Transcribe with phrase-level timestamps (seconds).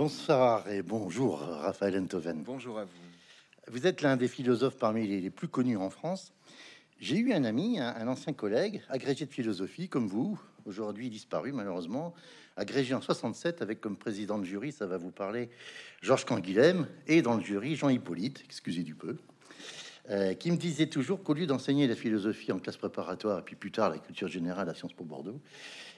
[0.00, 2.42] Bonsoir et bonjour, Raphaël Enthoven.
[2.42, 3.70] Bonjour à vous.
[3.70, 6.32] Vous êtes l'un des philosophes parmi les, les plus connus en France.
[7.00, 11.52] J'ai eu un ami, un, un ancien collègue, agrégé de philosophie comme vous, aujourd'hui disparu
[11.52, 12.14] malheureusement,
[12.56, 15.50] agrégé en 67 avec comme président de jury, ça va vous parler,
[16.00, 19.18] Georges Canguilhem, et dans le jury, Jean Hippolyte, excusez du peu,
[20.08, 23.54] euh, qui me disait toujours qu'au lieu d'enseigner la philosophie en classe préparatoire et puis
[23.54, 25.42] plus tard la culture générale à Sciences Po Bordeaux,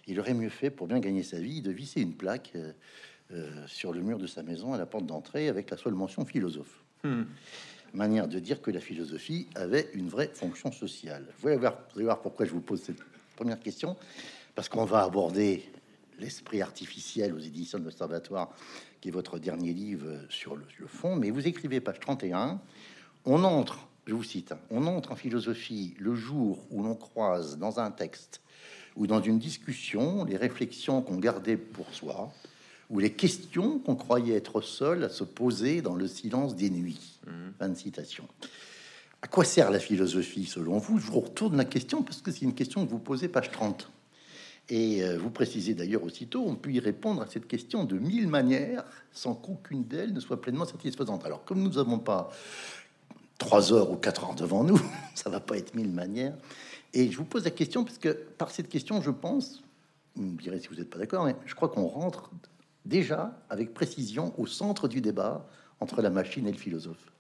[0.09, 2.73] il aurait mieux fait pour bien gagner sa vie de visser une plaque euh,
[3.33, 6.25] euh, sur le mur de sa maison à la porte d'entrée avec la seule mention
[6.25, 6.83] philosophe.
[7.03, 7.23] Hmm.
[7.95, 11.27] Manière de dire que la philosophie avait une vraie fonction sociale.
[11.39, 13.03] Vous allez voir, vous allez voir pourquoi je vous pose cette
[13.37, 13.97] première question,
[14.55, 15.63] parce qu'on va aborder
[16.19, 18.51] l'esprit artificiel aux éditions de l'Observatoire,
[19.01, 21.17] qui est votre dernier livre sur le, le fond.
[21.17, 22.61] Mais vous écrivez page 31,
[23.25, 27.59] on entre, je vous cite, hein, on entre en philosophie le jour où l'on croise
[27.59, 28.41] dans un texte
[28.97, 32.33] ou dans une discussion les réflexions qu'on gardait pour soi,
[32.93, 37.19] ou les questions qu'on croyait être seuls à se poser dans le silence des nuits.
[37.59, 38.29] Fin de citation.
[39.23, 40.99] À quoi sert la philosophie selon vous?
[40.99, 43.91] Je vous retourne la question parce que c'est une question que vous posez page 30.
[44.69, 48.29] Et euh, vous précisez d'ailleurs aussitôt, on peut y répondre à cette question de mille
[48.29, 51.25] manières sans qu'aucune d'elles ne soit pleinement satisfaisante.
[51.25, 52.31] Alors comme nous n'avons pas
[53.39, 54.81] trois heures ou quatre heures devant nous,
[55.15, 56.35] ça va pas être mille manières.
[56.93, 59.63] Et je vous pose la question parce que par cette question, je pense,
[60.15, 62.31] vous me direz si vous n'êtes pas d'accord, mais je crois qu'on rentre
[62.85, 65.47] déjà avec précision au centre du débat
[65.81, 67.13] entre la machine et le philosophe.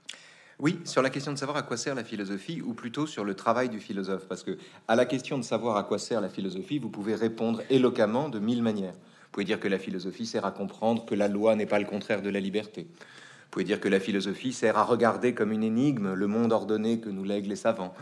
[0.58, 3.34] Oui, sur la question de savoir à quoi sert la philosophie, ou plutôt sur le
[3.34, 6.78] travail du philosophe, parce que à la question de savoir à quoi sert la philosophie,
[6.78, 8.92] vous pouvez répondre éloquemment de mille manières.
[8.92, 11.86] Vous pouvez dire que la philosophie sert à comprendre que la loi n'est pas le
[11.86, 12.83] contraire de la liberté.
[12.83, 17.00] Vous pouvez dire que la philosophie sert à regarder comme une énigme le monde ordonné
[17.00, 17.94] que nous lèguent les savants.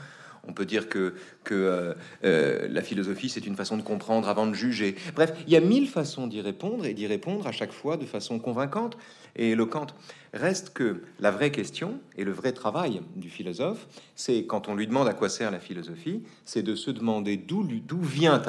[0.49, 4.47] On peut dire que, que euh, euh, la philosophie, c'est une façon de comprendre avant
[4.47, 4.97] de juger.
[5.15, 8.07] Bref, il y a mille façons d'y répondre et d'y répondre à chaque fois de
[8.07, 8.97] façon convaincante
[9.37, 9.95] et éloquente.
[10.33, 14.87] Reste que la vraie question et le vrai travail du philosophe, c'est quand on lui
[14.87, 17.65] demande à quoi sert la philosophie, c'est de se demander d'où
[18.01, 18.43] vient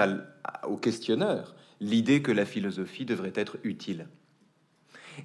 [0.68, 4.08] au questionneur l'idée que la philosophie devrait être utile.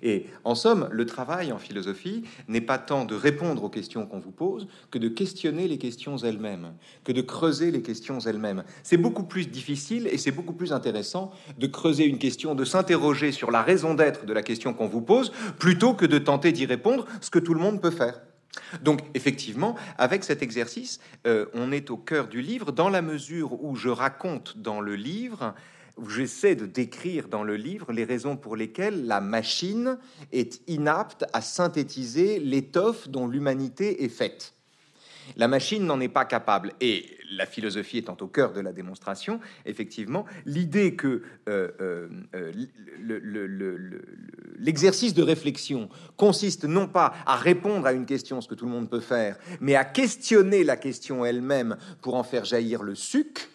[0.02, 4.18] Et en somme, le travail en philosophie n'est pas tant de répondre aux questions qu'on
[4.18, 6.74] vous pose que de questionner les questions elles-mêmes,
[7.04, 8.64] que de creuser les questions elles-mêmes.
[8.82, 13.32] C'est beaucoup plus difficile et c'est beaucoup plus intéressant de creuser une question, de s'interroger
[13.32, 16.66] sur la raison d'être de la question qu'on vous pose, plutôt que de tenter d'y
[16.66, 18.20] répondre, ce que tout le monde peut faire.
[18.82, 23.62] Donc, effectivement, avec cet exercice, euh, on est au cœur du livre dans la mesure
[23.62, 25.54] où je raconte dans le livre
[26.08, 29.98] j'essaie de décrire dans le livre les raisons pour lesquelles la machine
[30.32, 34.52] est inapte à synthétiser l'étoffe dont l'humanité est faite.
[35.36, 36.72] La machine n'en est pas capable.
[36.80, 42.52] Et la philosophie étant au cœur de la démonstration, effectivement, l'idée que euh, euh, euh,
[43.00, 44.02] le- le- le- le-
[44.56, 48.70] l'exercice de réflexion consiste non pas à répondre à une question, ce que tout le
[48.70, 53.48] monde peut faire, mais à questionner la question elle-même pour en faire jaillir le suc,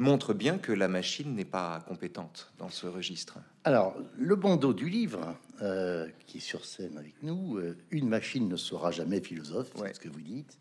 [0.00, 3.38] montre bien que la machine n'est pas compétente dans ce registre.
[3.64, 8.48] Alors, le bandeau du livre, euh, qui est sur scène avec nous, euh, une machine
[8.48, 10.58] ne sera jamais philosophe, c'est ce que vous dites.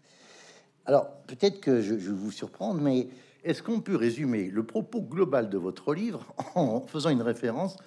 [0.86, 3.08] Alors, peut-être que je, je vais vous surprendre, mais
[3.44, 7.78] est-ce qu'on peut résumer le propos global de votre livre en faisant une référence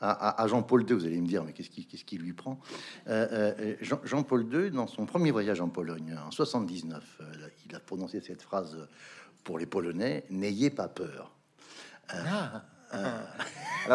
[0.00, 0.94] à, à- à Jean-Paul II?
[0.94, 2.60] Vous allez me dire, mais qu'est-ce qui, lui prend?
[3.08, 7.24] Euh, Jean- Jean-Paul II, dans son premier voyage en Pologne, en 79, euh,
[7.68, 8.76] il a prononcé cette phrase
[9.44, 11.32] pour les Polonais N'ayez pas peur.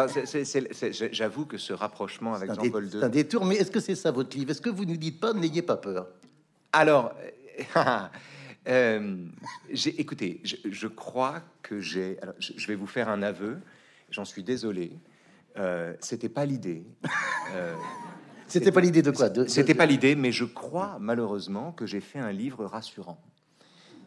[0.08, 3.10] C'est- c'est- c'est- j'avoue que ce rapprochement avec C'est un, dé- Jean-Paul c'est un II.
[3.12, 4.50] détour, mais est-ce que c'est ça votre livre?
[4.50, 6.08] Est-ce que vous ne dites pas n'ayez pas peur?
[6.72, 7.14] Alors,
[7.76, 8.08] euh,
[8.68, 9.16] euh,
[9.70, 12.18] j'ai, écoutez, je, je crois que j'ai.
[12.22, 13.58] alors, je, je vais vous faire un aveu.
[14.10, 14.92] J'en suis désolé.
[15.58, 16.82] Euh, c'était pas l'idée.
[17.54, 17.74] Euh,
[18.46, 19.28] C'était pas l'idée de quoi?
[19.48, 23.20] C'était pas l'idée, mais je crois malheureusement que j'ai fait un livre rassurant.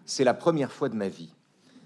[0.09, 1.29] C'est la première fois de ma vie.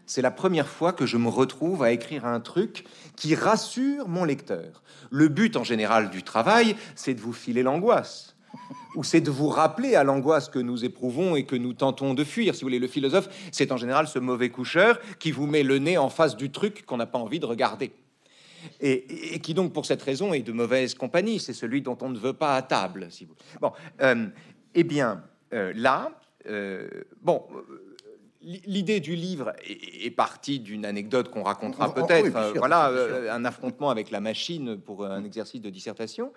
[0.06, 2.86] C'est la première fois que je me retrouve à écrire un truc
[3.18, 4.82] qui rassure mon lecteur.
[5.12, 8.38] Le but en général du travail, c'est de vous filer l'angoisse.
[8.96, 12.24] Ou c'est de vous rappeler à l'angoisse que nous éprouvons et que nous tentons de
[12.24, 12.56] fuir.
[12.56, 15.80] Si vous voulez, le philosophe, c'est en général ce mauvais coucheur qui vous met le
[15.80, 17.92] nez en face du truc qu'on n'a pas envie de regarder
[18.80, 21.42] et, qui donc pour cette raison est de mauvaise compagnie.
[21.42, 23.08] C'est celui dont on ne veut pas à table.
[23.10, 23.36] Si vous...
[23.60, 24.28] Bon, euh,
[24.76, 26.12] eh bien euh, là,
[26.48, 26.88] euh,
[27.22, 27.44] bon.
[28.46, 32.30] Euh, L'idée du livre est, est partie d'une anecdote qu'on racontera Oh, oui, peut-être.
[32.32, 36.34] bien euh, voilà, bien euh, un affrontement avec la machine pour un exercice de dissertation.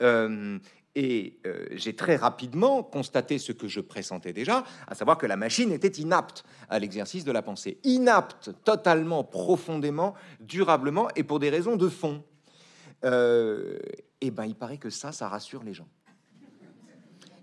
[0.00, 0.58] Euh,
[0.94, 5.36] et euh, j'ai très rapidement constaté ce que je pressentais déjà, à savoir que la
[5.36, 7.78] machine était inapte à l'exercice de la pensée.
[7.84, 12.22] Inapte, totalement, profondément, durablement, et pour des raisons de fond.
[13.04, 13.78] euh,
[14.20, 15.88] eh ben, il paraît que ça, ça rassure les gens.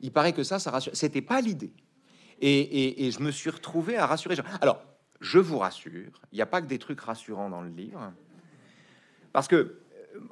[0.02, 0.96] Il paraît que ça, ça rassure.
[0.96, 1.74] C'était pas l'idée.
[2.42, 4.36] Et, je me suis retrouvé à rassurer.
[4.62, 4.82] Alors,
[5.22, 8.14] je vous rassure, il n'y a pas que des trucs rassurants dans le livre.
[9.34, 9.80] Parce que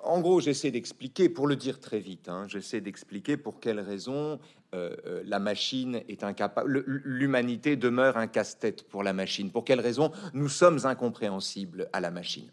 [0.04, 4.40] en gros, j'essaie d'expliquer, pour le dire très vite, hein, j'essaie d'expliquer pour quelles raisons
[4.74, 9.80] euh, euh, la machine est incapable, l'humanité demeure un casse-tête pour la machine, pour quelles
[9.80, 12.52] raisons nous sommes incompréhensibles à la machine,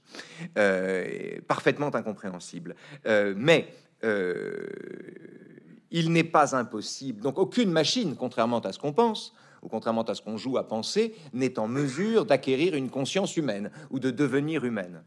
[0.59, 2.75] euh, parfaitement incompréhensibles.
[3.37, 3.69] mais
[5.91, 9.35] il n'est pas impossible, donc aucune machine, contrairement à ce qu'on pense,
[9.65, 13.71] ou contrairement à ce qu'on joue à penser, n'est en mesure d'acquérir une conscience humaine
[13.91, 15.03] ou de devenir humaine.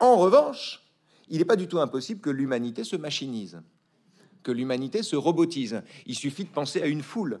[0.00, 0.82] En revanche,
[1.28, 3.62] il n'est pas du tout impossible que l'humanité se machinise,
[4.42, 5.82] que l'humanité se robotise.
[6.06, 7.40] Il suffit de penser à une foule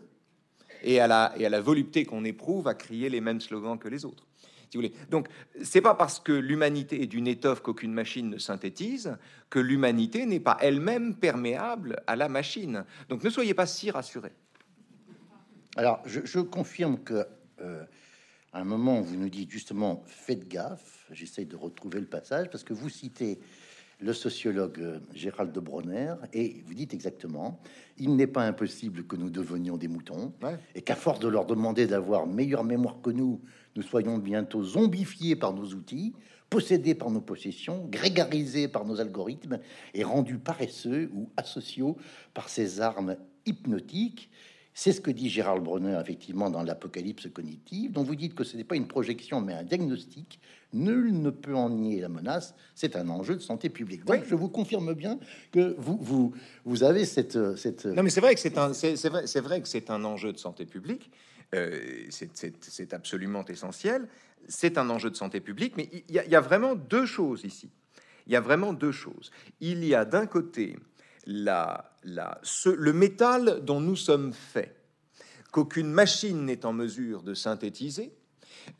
[0.82, 4.26] et à la, volupté qu'on éprouve à crier les mêmes slogans que les autres.
[4.70, 4.84] Si vous.
[5.10, 5.28] Donc,
[5.62, 9.16] c'est pas parce que l'humanité est d'une étoffe qu'aucune machine ne synthétise
[9.48, 12.84] que l'humanité n'est pas elle-même perméable à la machine.
[13.08, 14.34] Donc, ne soyez pas si rassurés.
[15.78, 17.26] Alors, je, confirme que
[17.60, 17.84] euh,
[18.54, 21.04] à un moment, vous nous dites justement faites gaffe.
[21.12, 23.38] J'essaie de retrouver le passage parce que vous citez
[24.00, 27.60] le sociologue euh, Gérald de Bronner, et vous dites exactement,
[27.98, 30.32] il n'est pas impossible que nous devenions des moutons,
[30.74, 33.42] et qu'à force de leur demander d'avoir meilleure mémoire que nous,
[33.74, 36.14] nous soyons bientôt zombifiés par nos outils,
[36.48, 39.60] possédés par nos possessions, grégarisés par nos algorithmes,
[39.92, 41.98] et rendus paresseux ou asociaux
[42.32, 44.30] par ces armes hypnotiques
[44.78, 48.58] c'est ce que dit Gérald Bronner, effectivement, dans l'Apocalypse cognitive, dont vous dites que ce
[48.58, 50.38] n'est pas une projection, mais un diagnostic.
[50.74, 52.54] Nul ne peut en nier la menace.
[52.74, 54.04] C'est un enjeu de santé publique.
[54.04, 55.18] Donc, je vous confirme bien
[55.50, 56.34] que vous, vous,
[56.66, 57.86] vous avez cette, cette...
[57.86, 60.34] Non, mais c'est vrai que c'est un, c'est, vrai, c'est vrai que c'est un enjeu
[60.34, 61.10] de santé publique.
[61.54, 61.80] Euh,
[62.10, 64.06] c'est, absolument essentiel.
[64.46, 67.06] C'est un enjeu de santé publique, mais il y, a, il y a vraiment deux
[67.06, 67.70] choses ici.
[68.26, 69.30] Il y a vraiment deux choses.
[69.60, 70.76] Il y a d'un côté
[71.26, 74.74] le métal dont nous sommes faits,
[75.50, 78.12] qu'aucune machine n'est en mesure de synthétiser,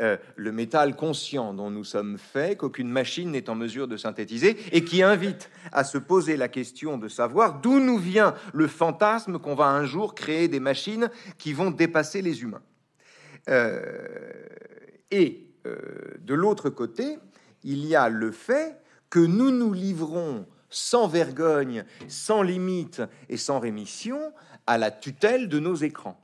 [0.01, 4.57] euh, le métal conscient dont nous sommes faits, qu'aucune machine n'est en mesure de synthétiser,
[4.73, 9.39] et qui invite à se poser la question de savoir d'où nous vient le fantasme
[9.39, 11.09] qu'on va un jour créer des machines
[11.39, 12.63] qui vont dépasser les humains.
[13.49, 13.81] Euh,
[15.11, 15.79] et euh,
[16.21, 17.19] de l'autre côté,
[17.63, 18.77] il y a le fait
[19.09, 24.33] que nous nous livrons sans vergogne, sans limite et sans rémission
[24.67, 26.21] à la tutelle de nos écrans.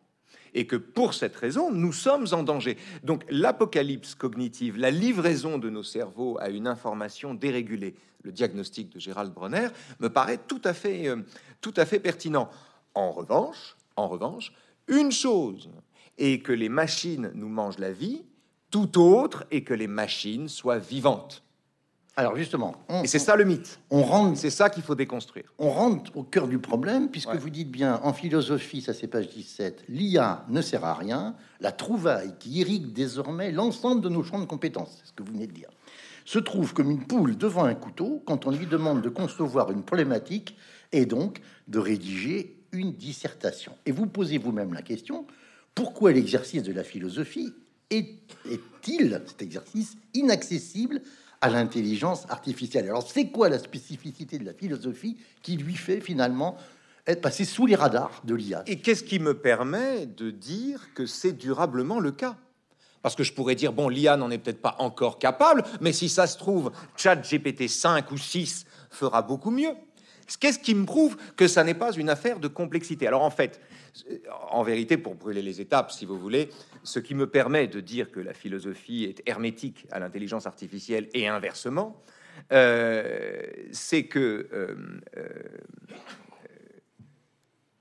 [0.54, 2.76] Et que pour cette raison, nous sommes en danger.
[3.02, 9.00] Donc l'apocalypse cognitive, la livraison de nos cerveaux à une information dérégulée, le diagnostic de
[9.00, 9.68] Gérald Bronner,
[10.00, 11.22] me paraît tout à fait, euh,
[11.60, 12.50] tout à fait pertinent.
[12.94, 14.52] En revanche, en revanche,
[14.88, 15.70] une chose
[16.18, 18.22] est que les machines nous mangent la vie,
[18.70, 21.42] tout autre est que les machines soient vivantes.
[22.14, 23.80] Alors justement, et c'est ça le mythe.
[23.90, 25.46] On rentre, c'est ça qu'il faut déconstruire.
[25.58, 29.30] On rentre au cœur du problème puisque vous dites bien en philosophie, ça c'est page
[29.30, 31.34] 17, l'IA ne sert à rien.
[31.60, 35.32] La trouvaille qui irrigue désormais l'ensemble de nos champs de compétences, c'est ce que vous
[35.32, 35.70] venez de dire,
[36.26, 39.82] se trouve comme une poule devant un couteau quand on lui demande de concevoir une
[39.82, 40.54] problématique
[40.92, 43.72] et donc de rédiger une dissertation.
[43.86, 45.26] Et vous posez vous-même la question
[45.74, 47.54] pourquoi l'exercice de la philosophie
[47.88, 51.00] est-il cet exercice inaccessible
[51.42, 52.86] à l'intelligence artificielle.
[52.86, 56.56] Alors, c'est quoi la spécificité de la philosophie qui lui fait finalement
[57.06, 61.04] être passé sous les radars de l'IA Et qu'est-ce qui me permet de dire que
[61.04, 62.36] c'est durablement le cas?
[63.02, 66.08] Parce que je pourrais dire, bon, l'IA n'en est peut-être pas encore capable, mais si
[66.08, 69.74] ça se trouve, Chat GPT 5 ou 6 fera beaucoup mieux.
[70.38, 73.08] Qu'est-ce qui me prouve que ça n'est pas une affaire de complexité?
[73.08, 73.60] Alors en fait,
[74.50, 76.48] en vérité, pour brûler les étapes, si vous voulez,
[76.82, 81.28] ce qui me permet de dire que la philosophie est hermétique à l'intelligence artificielle et
[81.28, 82.02] inversement,
[82.52, 84.76] euh, c'est que euh,
[85.16, 85.28] euh,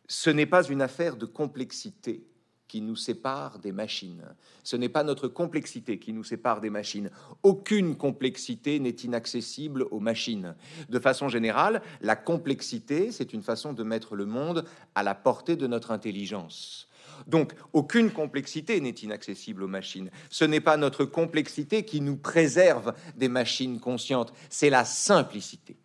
[0.07, 2.23] ce n'est pas une affaire de complexité
[2.71, 4.23] qui nous sépare des machines.
[4.63, 7.09] Ce n'est pas notre complexité qui nous sépare des machines.
[7.43, 10.55] Aucune complexité n'est inaccessible aux machines.
[10.87, 14.63] De façon générale, la complexité, c'est une façon de mettre le monde
[14.95, 16.87] à la portée de notre intelligence.
[17.27, 20.09] Donc, aucune complexité n'est inaccessible aux machines.
[20.29, 25.75] Ce n'est pas notre complexité qui nous préserve des machines conscientes, c'est la simplicité.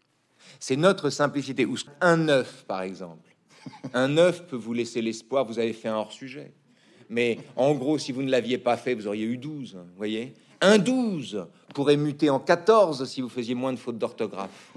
[0.60, 1.66] C'est notre simplicité.
[2.00, 3.34] Un œuf, par exemple.
[3.92, 6.54] Un œuf peut vous laisser l'espoir, vous avez fait un hors-sujet.
[7.08, 9.74] Mais en gros, si vous ne l'aviez pas fait, vous auriez eu 12.
[9.74, 14.72] Vous voyez Un 12 pourrait muter en 14 si vous faisiez moins de fautes d'orthographe.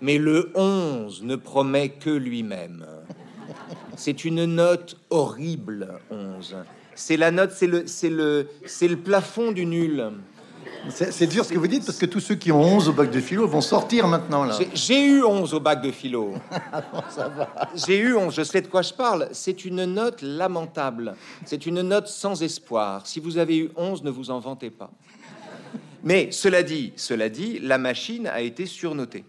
[0.00, 2.86] Mais le 11 ne promet que lui-même.
[3.96, 6.56] C'est une note horrible, 11.
[6.94, 10.10] C'est la note, c'est le, c'est le, c'est le plafond du nul.
[10.90, 13.10] C'est dur ce que vous dites parce que tous ceux qui ont 11 au bac
[13.10, 14.58] de philo vont sortir maintenant là.
[14.74, 16.34] J'ai eu 11 au bac de philo.
[17.74, 19.28] J'ai eu 11, je sais de quoi je parle.
[19.32, 21.14] C'est une note lamentable.
[21.44, 23.06] C'est une note sans espoir.
[23.06, 24.90] Si vous avez eu 11, ne vous en vantez pas.
[26.04, 29.24] Mais cela dit, cela dit, la machine a été surnotée.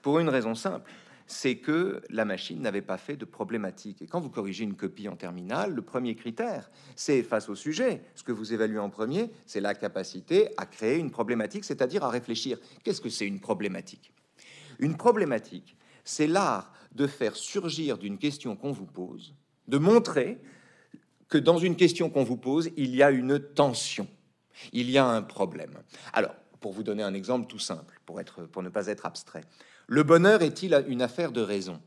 [0.00, 0.90] Pour une raison simple
[1.28, 4.00] c'est que la machine n'avait pas fait de problématique.
[4.02, 8.02] Et quand vous corrigez une copie en terminale, le premier critère, c'est face au sujet.
[8.14, 12.08] Ce que vous évaluez en premier, c'est la capacité à créer une problématique, c'est-à-dire à
[12.08, 12.58] réfléchir.
[12.82, 14.10] Qu'est-ce que c'est une problématique?
[14.78, 19.34] Une problématique, c'est l'art de faire surgir d'une question qu'on vous pose,
[19.68, 20.40] de montrer
[21.28, 24.08] que dans une question qu'on vous pose, il y a une tension,
[24.72, 25.74] il y a un problème.
[26.14, 29.44] Alors, pour vous donner un exemple tout simple, pour, être, pour ne pas être abstrait,
[29.86, 31.80] le bonheur est-il une affaire de raison?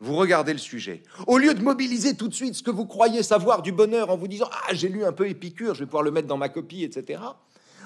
[0.00, 1.02] Vous regardez le sujet.
[1.26, 4.16] Au lieu de mobiliser tout de suite ce que vous croyez savoir du bonheur en
[4.16, 6.48] vous disant Ah, j'ai lu un peu Épicure, je vais pouvoir le mettre dans ma
[6.48, 7.20] copie, etc.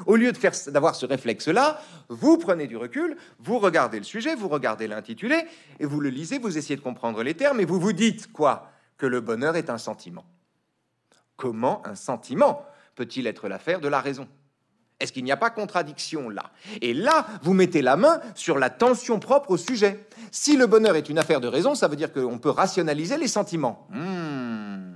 [0.06, 0.32] Au lieu
[0.68, 5.44] d'avoir ce réflexe-là, vous prenez du recul, vous regardez le sujet, vous regardez l'intitulé,
[5.80, 8.70] et vous le lisez, vous essayez de comprendre les termes, et vous vous dites quoi?
[8.98, 10.24] Que le bonheur est un sentiment.
[11.36, 14.28] Comment un sentiment peut-il être l'affaire de la raison?
[15.02, 16.52] Est-ce qu'il n'y a pas contradiction là?
[16.80, 20.06] Et là, vous mettez la main sur la tension propre au sujet.
[20.30, 23.26] Si le bonheur est une affaire de raison, ça veut dire qu'on peut rationaliser les
[23.26, 23.88] sentiments.
[23.90, 24.92] Hmm.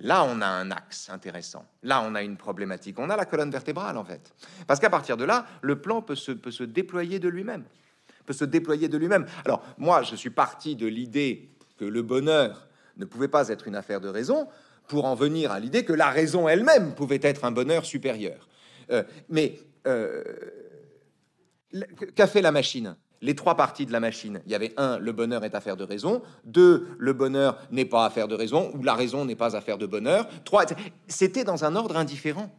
[0.00, 1.66] Là, on a un axe intéressant.
[1.82, 2.98] Là, on a une problématique.
[2.98, 4.34] On a la colonne vertébrale, en fait.
[4.66, 7.64] Parce qu'à partir de là, le plan peut se, peut se déployer de lui-même.
[8.24, 9.26] Peut se déployer de lui-même.
[9.44, 13.76] Alors, moi, je suis parti de l'idée que le bonheur ne pouvait pas être une
[13.76, 14.48] affaire de raison
[14.88, 18.48] pour en venir à l'idée que la raison elle-même pouvait être un bonheur supérieur.
[18.90, 20.22] Euh, mais euh,
[22.14, 22.96] qu'a fait la machine?
[23.20, 24.42] Les trois parties de la machine.
[24.44, 26.22] Il y avait un, le bonheur est affaire de raison.
[26.44, 29.86] Deux, le bonheur n'est pas affaire de raison, ou la raison n'est pas affaire de
[29.86, 30.28] bonheur.
[30.44, 30.66] Trois,
[31.08, 32.50] c'était dans un ordre indifférent.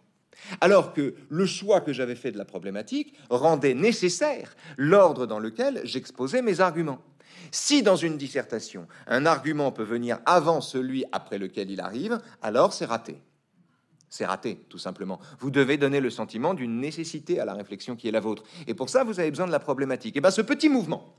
[0.62, 5.82] Alors que le choix que j'avais fait de la problématique rendait nécessaire l'ordre dans lequel
[5.84, 7.00] j'exposais mes arguments.
[7.52, 12.74] Si dans une dissertation, un argument peut venir avant celui après lequel il arrive, alors
[12.74, 13.18] c'est raté
[14.16, 15.20] c'est raté, tout simplement.
[15.40, 18.44] Vous devez donner le sentiment d'une nécessité à la réflexion qui est la vôtre.
[18.66, 20.16] Et pour ça, vous avez besoin de la problématique.
[20.16, 21.18] Et bien, ce petit mouvement,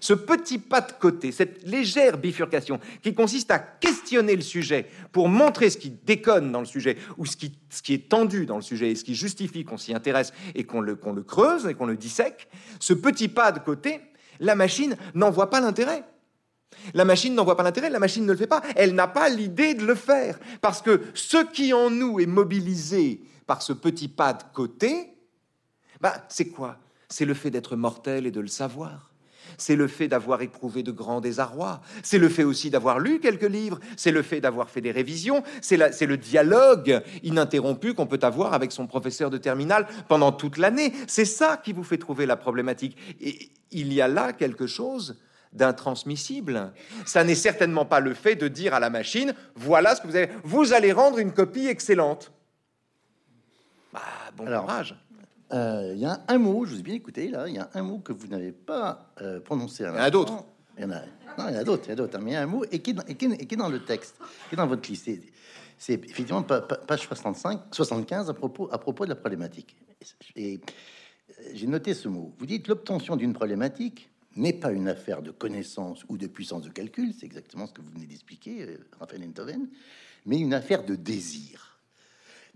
[0.00, 5.28] ce petit pas de côté, cette légère bifurcation qui consiste à questionner le sujet pour
[5.28, 8.56] montrer ce qui déconne dans le sujet ou ce qui, ce qui est tendu dans
[8.56, 11.66] le sujet et ce qui justifie qu'on s'y intéresse et qu'on le, qu'on le creuse
[11.66, 12.46] et qu'on le dissèque,
[12.78, 14.00] ce petit pas de côté,
[14.38, 16.04] la machine n'en voit pas l'intérêt.
[16.94, 18.62] La machine n'en voit pas l'intérêt, la machine ne le fait pas.
[18.76, 20.38] Elle n'a pas l'idée de le faire.
[20.60, 25.14] Parce que ce qui en nous est mobilisé par ce petit pas de côté,
[26.00, 26.78] bah, c'est quoi?
[27.08, 29.12] C'est le fait d'être mortel et de le savoir.
[29.58, 31.80] C'est le fait d'avoir éprouvé de grands désarrois.
[32.02, 33.78] C'est le fait aussi d'avoir lu quelques livres.
[33.96, 35.44] C'est le fait d'avoir fait des révisions.
[35.60, 40.92] C'est le dialogue ininterrompu qu'on peut avoir avec son professeur de terminale pendant toute l'année.
[41.06, 42.96] C'est ça qui vous fait trouver la problématique.
[43.20, 45.16] Et il y a là quelque chose
[45.52, 46.72] d'intransmissible.
[47.04, 50.16] Ça n'est certainement pas le fait de dire à la machine, voilà ce que vous
[50.16, 52.32] avez, vous allez rendre une copie excellente.
[53.92, 54.00] Bah,
[54.36, 54.96] bon courage.
[55.52, 57.70] Euh, il y a un mot, je vous ai bien écouté là, il y a
[57.74, 59.84] un mot que vous n'avez pas euh, prononcé.
[59.84, 60.44] Il y en a d'autres.
[60.76, 61.00] Il y en a,
[61.38, 62.46] non, il y a d'autres, il y a d'autres, hein, mais il y a un
[62.46, 64.16] mot et qui, est qui, dans le texte,
[64.48, 65.08] qui est dans votre liste.
[65.78, 69.76] C'est effectivement page 65, 75 à propos, à propos de la problématique.
[70.34, 70.60] Et
[71.52, 72.34] j'ai noté ce mot.
[72.38, 76.70] Vous dites l'obtention d'une problématique n'est pas une affaire de connaissance ou de puissance de
[76.70, 79.68] calcul, c'est exactement ce que vous venez d'expliquer, euh, Raphaël Enthoven,
[80.26, 81.78] mais une affaire de désir,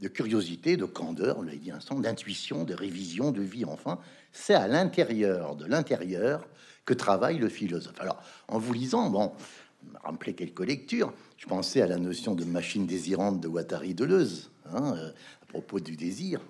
[0.00, 3.99] de curiosité, de candeur, on l'a dit un instant, d'intuition, de révision, de vie, enfin.
[4.32, 6.49] C'est à l'intérieur de l'intérieur
[6.84, 8.00] que travaille le philosophe.
[8.00, 9.32] Alors, en vous lisant, bon,
[10.02, 14.94] rappelez quelques lectures, je pensais à la notion de machine désirante de Guattari Deleuze, hein,
[14.96, 15.10] euh,
[15.42, 16.40] à propos du désir,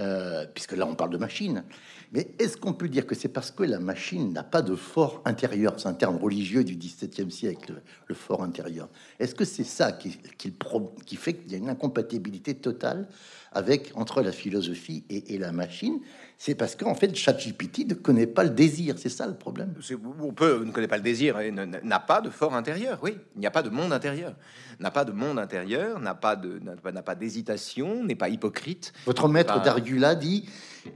[0.00, 1.64] euh, puisque là on parle de machine.
[2.12, 5.22] Mais est-ce qu'on peut dire que c'est parce que la machine n'a pas de fort
[5.24, 5.74] intérieur?
[5.78, 8.88] C'est un terme religieux du XVIIe siècle, le, fort intérieur.
[9.18, 13.08] Est-ce que c'est ça qui, qui, fait qu'il y a une incompatibilité totale
[13.52, 16.00] avec entre la philosophie et, la machine?
[16.36, 18.96] C'est parce qu'en fait, ChatGPT ne connaît pas le désir.
[18.98, 19.74] C'est ça le problème.
[20.20, 22.98] On peut ne connaît pas le désir et n'a pas de fort intérieur.
[23.02, 24.34] Oui, il n'y a pas de monde intérieur.
[24.80, 28.92] N'a pas de monde intérieur, n'a pas de n'a pas d'hésitation, n'est pas hypocrite.
[29.06, 30.46] Votre maître d'Argula dit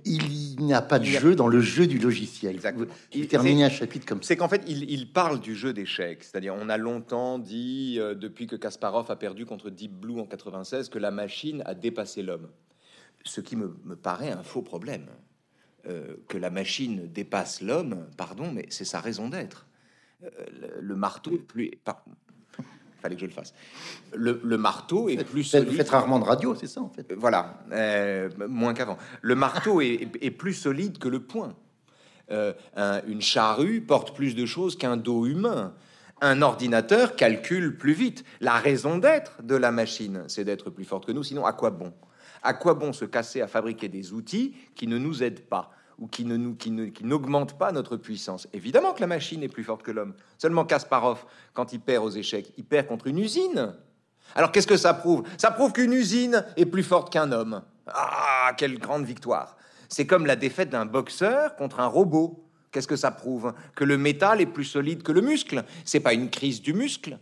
[0.04, 2.54] il n'y a pas de jeu dans le jeu du logiciel.
[2.54, 2.86] Exactement.
[3.12, 4.28] Il termine un chapitre comme ça.
[4.28, 6.24] C'est qu'en fait, il, parle du jeu d'échecs.
[6.24, 10.26] C'est-à-dire, on a longtemps dit, euh, depuis que Kasparov a perdu contre Deep Blue en
[10.26, 12.48] 96, que la machine a dépassé l'homme.
[13.24, 15.06] Ce qui me, paraît un faux problème.
[15.88, 19.66] Euh, que la machine dépasse l'homme, pardon, mais c'est sa raison d'être.
[20.22, 20.28] Euh,
[20.80, 21.70] le, marteau est plus.
[23.00, 23.54] fallait que je le fasse.
[24.14, 25.72] Le, le marteau est plus Vous solide.
[25.72, 27.12] faites rarement de radio, c'est ça en fait.
[27.16, 28.98] Voilà, euh, moins qu'avant.
[29.22, 31.54] Le marteau est, est plus solide que le poing.
[32.30, 35.72] Un- une charrue porte plus de choses qu'un dos humain.
[36.20, 38.24] Un ordinateur calcule plus vite.
[38.40, 41.22] La raison d'être de la machine, c'est d'être plus forte que nous.
[41.22, 41.94] Sinon, à quoi bon?
[42.42, 45.70] À quoi bon se casser à fabriquer des outils qui ne nous aident pas?
[45.98, 49.42] Ou qui ne nous qui ne- qui n'augmentent pas notre puissance Évidemment que la machine
[49.42, 50.14] est plus forte que l'homme.
[50.38, 51.24] Seulement Kasparov,
[51.54, 53.74] quand il perd aux échecs, il perd contre une usine.
[54.34, 55.24] Alors qu'est-ce que ça prouve?
[55.38, 57.62] Ça prouve qu'une usine est plus forte qu'un homme.
[57.86, 59.56] Ah, quelle grande victoire
[59.88, 62.44] C'est comme la défaite d'un boxeur contre un robot.
[62.70, 63.54] Qu'est-ce que ça prouve?
[63.74, 65.64] Que le métal est plus solide que le muscle.
[65.86, 67.18] C'est pas une crise du muscle.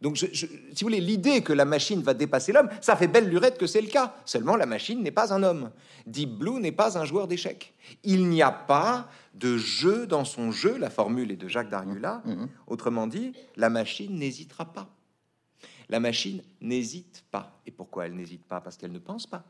[0.00, 3.06] Donc, je- je- si vous voulez, l'idée que la machine va dépasser l'homme, ça fait
[3.08, 4.14] belle lurette que c'est le cas.
[4.24, 5.70] Seulement, la machine n'est pas un homme.
[6.06, 7.74] Deep Blue n'est pas un joueur d'échecs.
[8.02, 10.78] Il n'y a pas de jeu dans son jeu.
[10.78, 12.22] La formule est de Jacques Dariula.
[12.66, 14.88] Autrement dit, la machine n'hésitera pas.
[15.90, 17.60] La machine n'hésite pas.
[17.66, 18.60] Et pourquoi elle n'hésite pas?
[18.60, 19.44] Parce qu'elle ne pense pas.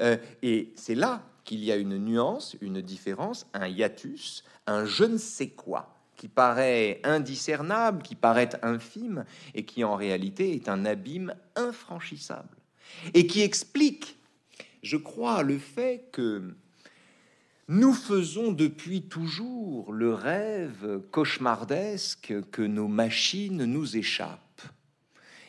[0.00, 5.04] Euh, et c'est là qu'il y a une nuance, une différence, un hiatus, un je
[5.04, 10.84] ne sais quoi qui paraît indiscernable, qui paraît infime, et qui en réalité est un
[10.84, 12.56] abîme infranchissable.
[13.14, 14.16] Et qui explique,
[14.82, 16.54] je crois, le fait que
[17.68, 24.62] nous faisons depuis toujours le rêve cauchemardesque que nos machines nous échappent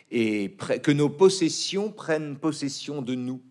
[0.10, 3.42] et que nos possessions prennent possession de nous.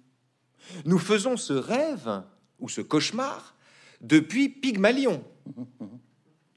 [0.84, 2.22] Nous faisons ce rêve
[2.58, 3.54] ou ce cauchemar
[4.00, 5.22] depuis Pygmalion.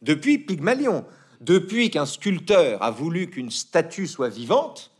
[0.02, 1.06] Depuis Pygmalion.
[1.42, 4.92] Depuis qu'un sculpteur a voulu qu'une statue soit vivante,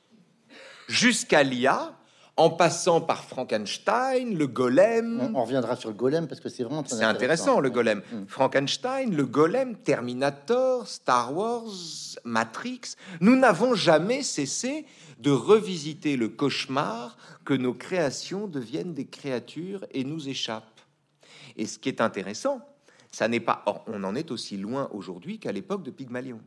[0.88, 2.00] jusqu'à l'IA,
[2.40, 5.20] en passant par Frankenstein, le golem.
[5.20, 8.02] On, on reviendra sur le golem parce que c'est vraiment très C'est intéressant, le golem.
[8.14, 8.28] Mm.
[8.28, 11.74] Frankenstein, le golem, Terminator, Star Wars,
[12.24, 12.96] Matrix.
[13.20, 14.86] Nous n'avons jamais cessé
[15.20, 20.80] de revisiter le cauchemar que nos créations deviennent des créatures et nous échappent.
[21.58, 22.62] Et ce qui est intéressant,
[23.12, 23.64] ça n'est pas.
[23.66, 26.42] or, on en est aussi loin aujourd'hui qu'à l'époque de Pygmalion.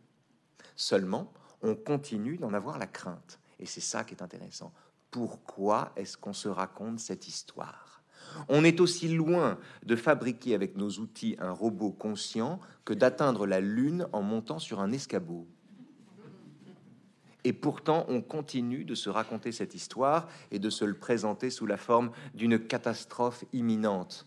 [0.76, 3.38] Seulement, on continue d'en avoir la crainte.
[3.58, 4.72] Et c'est ça qui est intéressant.
[5.10, 8.02] Pourquoi est-ce qu'on se raconte cette histoire?
[8.48, 13.60] On est aussi loin de fabriquer avec nos outils un robot conscient que d'atteindre la
[13.60, 15.46] Lune en montant sur un escabeau.
[17.44, 21.66] Et pourtant, on continue de se raconter cette histoire et de se le présenter sous
[21.66, 24.26] la forme d'une catastrophe imminente.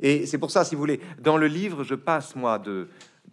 [0.00, 2.88] Et c'est pour ça, si vous voulez, dans le livre, je passe, moi, de,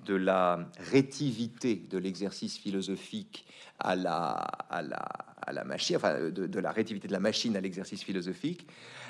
[0.05, 3.45] de la rétivité de l'exercice philosophique
[3.79, 4.31] à la,
[4.69, 4.97] à la,
[5.41, 8.67] à la machine, enfin, de, de la rétivité de la machine à l'exercice philosophique,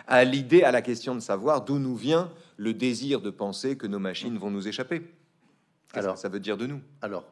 [0.07, 3.87] à l'idée, à la question de savoir d'où nous vient le désir de penser que
[3.87, 4.99] nos machines vont nous échapper.
[4.99, 6.15] Qu'est-ce Alors.
[6.15, 6.81] que ça veut dire de nous?
[7.01, 7.25] Alors,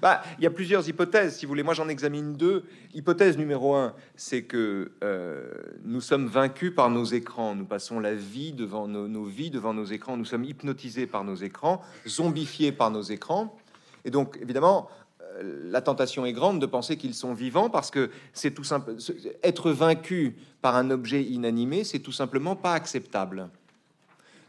[0.00, 1.62] bah, il y a plusieurs hypothèses, si vous voulez.
[1.62, 2.64] Moi, j'en examine deux.
[2.94, 5.52] Hypothèse numéro un, c'est que euh,
[5.84, 7.54] nous sommes vaincus par nos écrans.
[7.54, 10.16] Nous passons la vie devant nos, nos vies devant nos écrans.
[10.16, 13.56] Nous sommes hypnotisés par nos écrans, zombifiés par nos écrans.
[14.04, 14.88] Et donc, évidemment,
[15.22, 18.94] euh, la tentation est grande de penser qu'ils sont vivants parce que c'est tout simple.
[19.42, 23.48] Être vaincu par un objet inanimé, c'est tout simplement pas acceptable.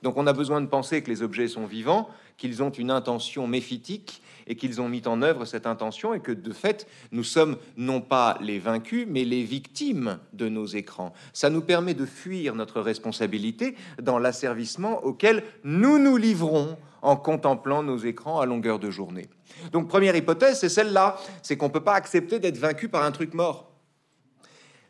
[0.04, 3.48] Donc on a besoin de penser que les objets sont vivants, qu'ils ont une intention
[3.48, 7.58] méphitique et qu'ils ont mis en œuvre cette intention et que de fait nous sommes
[7.78, 11.14] non pas les vaincus mais les victimes de nos écrans.
[11.34, 17.84] Ça nous permet de fuir notre responsabilité dans l'asservissement auquel nous nous livrons en contemplant
[17.84, 19.28] nos écrans à longueur de journée.
[19.72, 23.34] Donc première hypothèse, c'est celle-là, c'est qu'on peut pas accepter d'être vaincu par un truc
[23.34, 23.71] mort.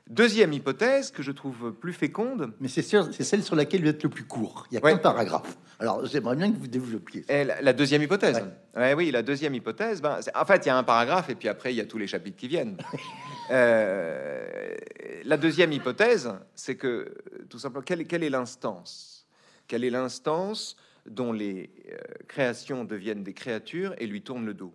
[0.09, 3.87] Deuxième hypothèse que je trouve plus féconde, mais c'est sûr, c'est celle sur laquelle vous
[3.89, 4.67] êtes le plus court.
[4.69, 4.91] Il y a Ouais.
[4.91, 5.57] qu'un paragraphe.
[5.79, 7.23] Alors, j'aimerais bien que vous développiez.
[7.29, 8.35] Et la, la deuxième hypothèse.
[8.75, 8.81] Ouais.
[8.81, 10.01] Ouais, oui, la deuxième hypothèse.
[10.01, 11.85] Ben, c'est- en fait, il y a un paragraphe et puis après, il y a
[11.85, 12.77] tous les chapitres qui viennent.
[13.49, 14.77] Euh,
[15.25, 17.13] la deuxième hypothèse, c'est que
[17.49, 19.25] tout simplement, quelle, quelle est l'instance?
[19.67, 21.97] Quelle est l'instance dont les euh,
[22.29, 24.73] créations deviennent des créatures et lui tournent le dos?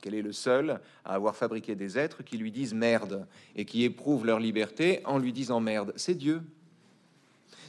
[0.00, 3.84] Quel est le seul à avoir fabriqué des êtres qui lui disent merde et qui
[3.84, 6.42] éprouvent leur liberté en lui disant merde C'est Dieu.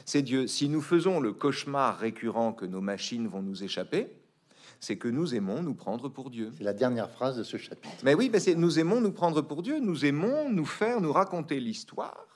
[0.04, 0.46] C'est Dieu.
[0.46, 4.08] Si nous faisons le cauchemar récurrent que nos machines vont nous échapper,
[4.80, 6.50] c'est que nous aimons nous prendre pour Dieu.
[6.58, 7.94] C'est la dernière phrase de ce chapitre.
[8.02, 11.12] Mais oui, ben c'est nous aimons nous prendre pour Dieu, nous aimons nous faire nous
[11.12, 12.26] raconter l'histoire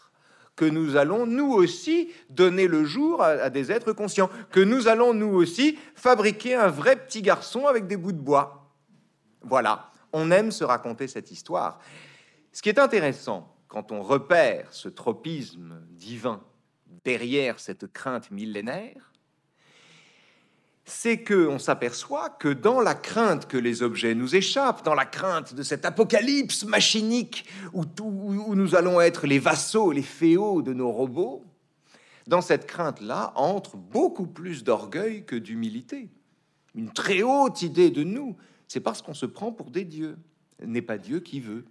[0.55, 4.89] que nous allons nous aussi donner le jour à, à des êtres conscients, que nous
[4.89, 8.66] allons nous aussi fabriquer un vrai petit garçon avec des bouts de bois.
[9.47, 11.79] Voilà, on aime se raconter cette histoire.
[12.53, 16.43] Ce qui est intéressant quand on repère ce tropisme divin
[17.05, 19.13] derrière cette crainte millénaire,
[20.85, 25.05] c'est que on s'aperçoit que dans la crainte que les objets nous échappent, dans la
[25.05, 30.73] crainte de cet apocalypse machinique où, où nous allons être les vassaux, les féaux de
[30.73, 31.45] nos robots,
[32.27, 36.09] dans cette crainte-là entre beaucoup plus d'orgueil que d'humilité.
[36.75, 38.37] Une très haute idée de nous,
[38.69, 40.19] c'est parce qu'on se prend pour des dieux.
[40.65, 41.65] N'est pas Dieu qui veut.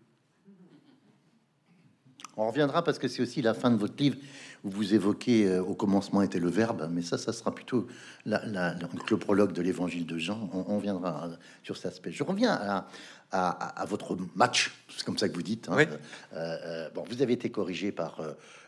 [2.38, 4.17] On reviendra parce que c'est aussi la fin de votre livre
[4.63, 7.88] où vous évoquez euh, au commencement était le verbe, mais ça, ça sera plutôt
[8.26, 10.50] le prologue de l'évangile de Jean.
[10.54, 11.30] On, reviendra
[11.63, 12.12] sur cet aspect.
[12.12, 12.88] Je reviens à,
[13.32, 15.69] à, votre match, c'est comme ça que vous dites.
[15.69, 15.78] Hein.
[15.78, 15.88] Euh,
[16.34, 18.21] euh, bon, vous avez été corrigé par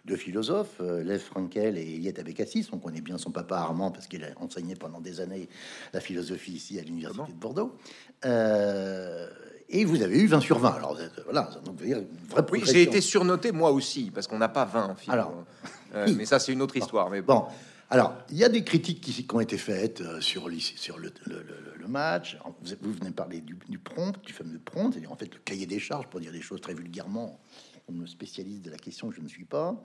[0.05, 2.67] deux philosophes, Lev Frankel et Yet Abécassis.
[2.71, 5.49] On connaît bien son papa Armand parce qu'il a enseigné pendant des années
[5.93, 7.77] la philosophie ici à l'université de Bordeaux
[9.69, 10.69] et vous avez eu 20 sur 20.
[10.69, 11.79] Alors voilà, donc
[12.51, 15.45] Oui, j'ai été surnoté moi aussi parce qu'on n'a pas 20 en Alors,
[15.93, 17.09] euh, mais ça c'est une autre histoire.
[17.09, 17.45] Mais bon,
[17.89, 21.11] alors il y a des critiques qui, qui ont été faites euh, sur, sur le,
[21.25, 22.37] le, match.
[22.61, 25.65] Vous, vous, venez parler du, du prompt, du fameux prompt, c'est-à-dire en fait le cahier
[25.65, 27.39] des charges pour dire des choses très vulgairement.
[27.89, 29.81] On spécialiste de la question, je ne suis pas.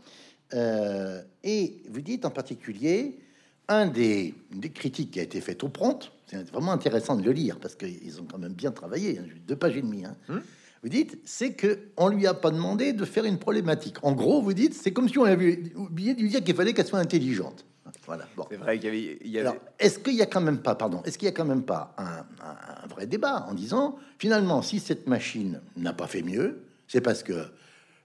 [0.55, 3.21] Euh, et vous dites en particulier
[3.68, 7.33] un des, des critiques qui a été faite au prompt c'est vraiment intéressant de le
[7.33, 10.05] lire parce qu'ils ont quand même bien travaillé, hein, deux pages et demie.
[10.05, 10.16] Hein.
[10.29, 10.38] Hmm.
[10.83, 13.97] Vous dites, c'est que on lui a pas demandé de faire une problématique.
[14.03, 16.73] En gros, vous dites, c'est comme si on avait oublié de lui dire qu'il fallait
[16.73, 17.64] qu'elle soit intelligente.
[18.07, 18.27] Voilà.
[18.37, 18.47] Bon.
[18.51, 19.61] C'est vrai qu'il y avait.
[19.79, 21.95] est-ce qu'il y a quand même pas, pardon, est-ce qu'il y a quand même pas
[21.99, 27.23] un, vrai débat en disant, finalement, si cette machine n'a pas fait mieux, c'est parce
[27.23, 27.45] que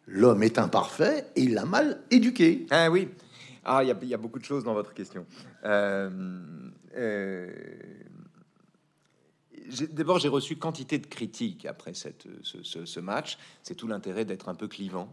[0.06, 2.68] l'homme est imparfait et il l'a mal éduqué.
[2.70, 3.10] Ah oui.
[3.70, 5.26] Ah, il y, a beaucoup de choses dans votre question.
[5.66, 6.10] Euh,
[6.96, 7.52] euh,
[9.92, 13.38] D'abord, j'ai reçu quantité de critiques après cette, ce, match.
[13.64, 15.10] C'est tout l'intérêt d'être un peu clivant.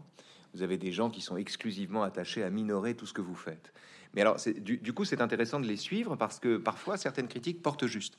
[0.53, 3.73] Vous avez des gens qui sont exclusivement attachés à minorer tout ce que vous faites.
[4.13, 7.61] Mais alors, du, du, coup, c'est intéressant de les suivre parce que parfois, certaines critiques
[7.61, 8.17] portent juste.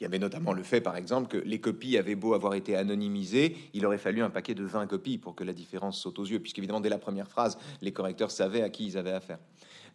[0.00, 2.74] Il y avait notamment le fait, par exemple, que les copies avaient beau avoir été
[2.74, 6.24] anonymisées, il aurait fallu un paquet de 20 copies pour que la différence saute aux
[6.24, 9.38] yeux, puisqu'évidemment, dès la première phrase, les correcteurs savaient à qui ils avaient affaire.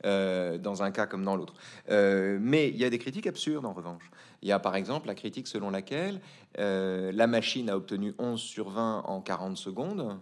[0.06, 1.54] Euh, dans un cas comme dans l'autre.
[1.90, 4.10] Euh, mais il y a des critiques absurdes en revanche.
[4.42, 6.22] Il y a par exemple la critique selon laquelle
[6.58, 10.18] euh, la machine a obtenu 11 sur 20 en 40 secondes.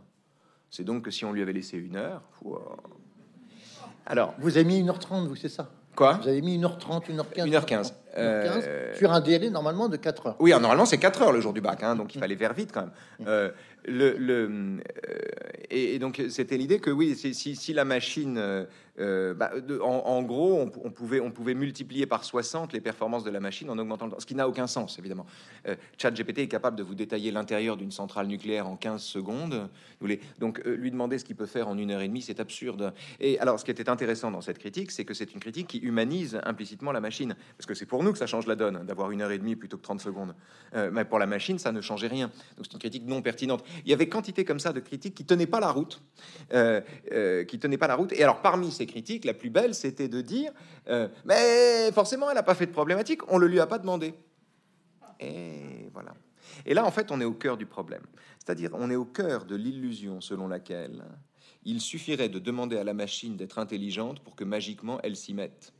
[0.72, 2.24] C'est donc que si on lui avait laissé une heure.
[4.08, 5.70] Alors, vous avez mis 1h30, vous, c'est ça?
[5.96, 6.20] Quoi?
[6.22, 7.94] Vous avez mis 1h30, 1h15 1h15.
[8.18, 8.96] Euh...
[8.96, 10.36] Sur un délai normalement de 4 heures.
[10.40, 12.72] Oui, normalement c'est 4 heures le jour du bac, hein, donc il fallait faire vite
[12.72, 12.92] quand même.
[13.28, 13.52] Euh,
[13.86, 14.78] le, le
[15.70, 18.68] et, donc c'était l'idée que oui, si, si, la machine
[19.00, 23.78] euh, bah, en, gros, on, pouvait, multiplier par 60 les performances de la machine en
[23.78, 25.26] augmentant le temps, ce qui n'a aucun sens, évidemment.
[25.68, 29.70] Euh, ChatGPT est capable de vous détailler l'intérieur d'une centrale nucléaire en 15 secondes.
[30.40, 32.94] Donc, euh, lui demander ce qu'il peut faire en une heure et demie, c'est absurde.
[33.20, 35.78] Et alors, ce qui était intéressant dans cette critique, c'est que c'est une critique qui
[35.80, 37.36] humanise implicitement la machine.
[37.58, 39.56] Parce que c'est pour nous que ça change la donne, d'avoir une heure et demie
[39.56, 40.34] plutôt que 30 secondes.
[40.92, 42.28] mais pour la machine, ça ne changeait rien.
[42.56, 43.64] Donc, c'est une critique non pertinente.
[43.86, 46.02] Il y avait quantité comme ça de critiques qui tenaient pas la route.
[46.50, 48.12] qui tenaient pas la route.
[48.14, 48.87] Et alors, parmi ces
[49.24, 50.52] la plus belle, c'était de dire
[50.90, 54.14] euh, Mais forcément, elle n'a pas fait de problématique, on le lui a pas demandé.
[55.20, 56.14] Et voilà.
[56.66, 58.04] Et là, en fait, on est au cœur du problème.
[58.40, 61.04] C'est-à-dire, on est au cœur de l'illusion selon laquelle
[61.64, 65.74] il suffirait de demander à la machine d'être intelligente pour que magiquement elle s'y mette.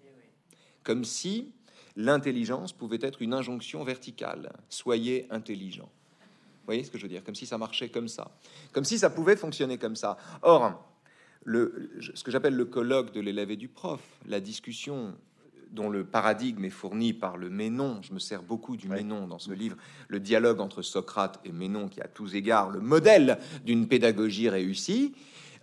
[0.84, 1.54] Comme si
[1.96, 4.54] l'intelligence pouvait être une injonction verticale.
[4.70, 5.90] Soyez intelligent.
[6.20, 7.24] Vous voyez ce que je veux dire?
[7.24, 8.32] Comme si ça marchait comme ça.
[8.74, 10.18] Comme si ça pouvait fonctionner comme ça.
[10.42, 10.86] Or,
[11.48, 15.14] ce que j'appelle le colloque de l'élève et du prof, la discussion
[15.72, 19.40] dont le paradigme est fourni par le Ménon, je me sers beaucoup du Ménon dans
[19.40, 23.88] ce livre, le dialogue entre Socrate et Ménon, qui à tous égards le modèle d'une
[23.88, 25.14] pédagogie réussie,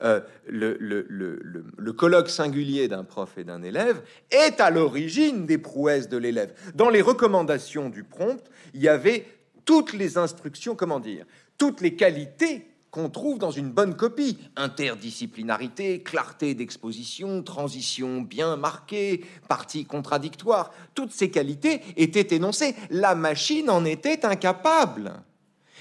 [0.02, 6.08] euh, le, le, colloque singulier d'un prof et d'un élève est à l'origine des prouesses
[6.08, 6.52] de l'élève.
[6.74, 8.42] Dans les recommandations du prompt,
[8.74, 9.24] il y avait
[9.64, 11.24] toutes les instructions, comment dire,
[11.56, 14.38] toutes les qualités qu'on trouve dans une bonne copie.
[14.54, 22.76] Interdisciplinarité, clarté d'exposition, transition bien marquée, partie contradictoire, toutes ces qualités étaient énoncées.
[22.90, 25.12] La machine en était incapable.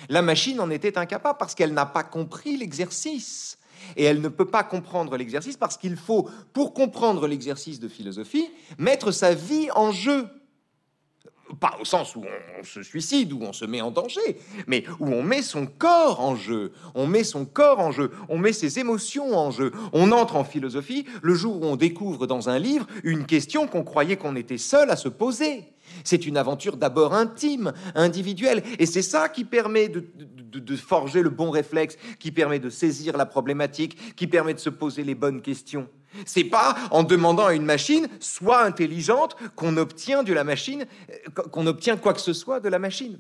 [0.10, 3.60] La machine en était incapable parce qu'elle n'a pas compris l'exercice.
[3.95, 8.49] Et elle ne peut pas comprendre l'exercice parce qu'il faut, pour comprendre l'exercice de philosophie,
[8.80, 10.28] mettre sa vie en jeu
[11.54, 12.24] pas au sens où
[12.60, 14.38] on se suicide, où on se met en danger,
[14.68, 18.38] mais où on met son corps en jeu, on met son corps en jeu, on
[18.38, 19.72] met ses émotions en jeu.
[19.92, 23.84] On entre en philosophie le jour où on découvre dans un livre une question qu'on
[23.84, 25.73] croyait qu'on était seul à se poser.
[26.04, 28.64] C'est une aventure d'abord intime, individuelle.
[28.80, 33.26] Et c'est ça qui permet de, forger le bon réflexe, qui permet de saisir la
[33.26, 35.88] problématique, qui permet de se poser les bonnes questions.
[36.26, 41.42] C'est pas en demandant à une machine, soit intelligente, qu'on obtient de la machine, euh,
[41.52, 43.20] qu'on obtient quoi que ce soit de la machine.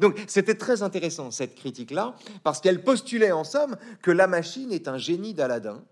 [0.00, 4.88] Donc c'était très intéressant cette critique-là, parce qu'elle postulait en somme que la machine est
[4.88, 5.82] un génie d'Aladin,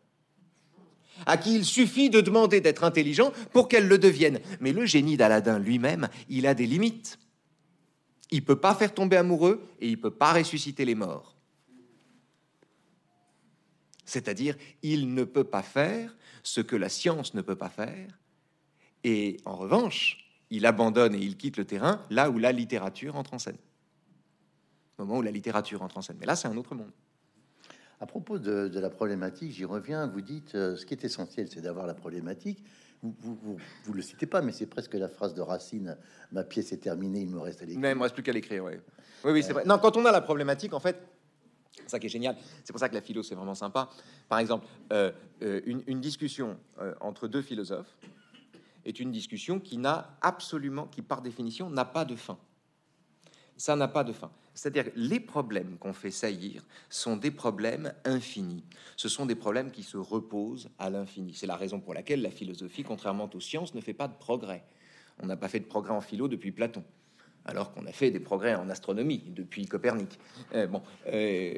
[1.27, 4.41] à qui il suffit de demander d'être intelligent pour qu'elle le devienne.
[4.61, 7.19] Mais le génie d'Aladin lui-même, il a des limites.
[8.31, 11.37] Il ne peut pas faire tomber amoureux et il ne peut pas ressusciter les morts.
[14.05, 18.19] C'est-à-dire, il ne peut pas faire ce que la science ne peut pas faire.
[19.03, 20.19] Et en revanche,
[20.51, 23.59] il abandonne et il quitte le terrain là où la littérature entre en scène.
[24.99, 26.17] Au moment où la littérature entre en scène.
[26.21, 26.93] Mais là, c'est un autre monde.
[28.05, 30.07] À propos de, la problématique, j'y reviens.
[30.07, 32.63] Vous dites euh, ce qui est essentiel, c'est d'avoir la problématique.
[33.03, 35.97] Vous, vous, le citez pas, mais c'est presque la phrase de Racine.
[36.31, 37.81] Ma pièce est terminée, il me reste à l'écrire.
[37.81, 38.63] Mais il me reste plus qu'à l'écrire.
[38.63, 38.73] Oui,
[39.25, 39.65] oui, oui c'est vrai.
[39.65, 40.99] Non, quand on a la problématique, en fait,
[41.87, 42.37] ça qui est génial.
[42.63, 43.89] C'est pour ça que la philo, c'est vraiment sympa.
[44.29, 46.59] Par exemple, euh, euh, une, discussion
[47.01, 47.97] entre deux philosophes
[48.85, 52.37] est une discussion qui n'a absolument, qui par définition n'a pas de fin.
[53.57, 54.31] Ça n'a pas de fin.
[54.53, 58.65] C'est-à-dire les problèmes qu'on fait saillir sont des problèmes infinis.
[58.97, 61.35] Ce sont des problèmes qui se reposent à l'infini.
[61.35, 64.65] C'est la raison pour laquelle la philosophie, contrairement aux sciences, ne fait pas de progrès.
[65.21, 66.85] On n'a pas fait de progrès en philo depuis Platon
[67.45, 70.19] alors qu'on a fait des progrès en astronomie depuis Copernic.
[70.55, 71.53] Euh, bon, euh,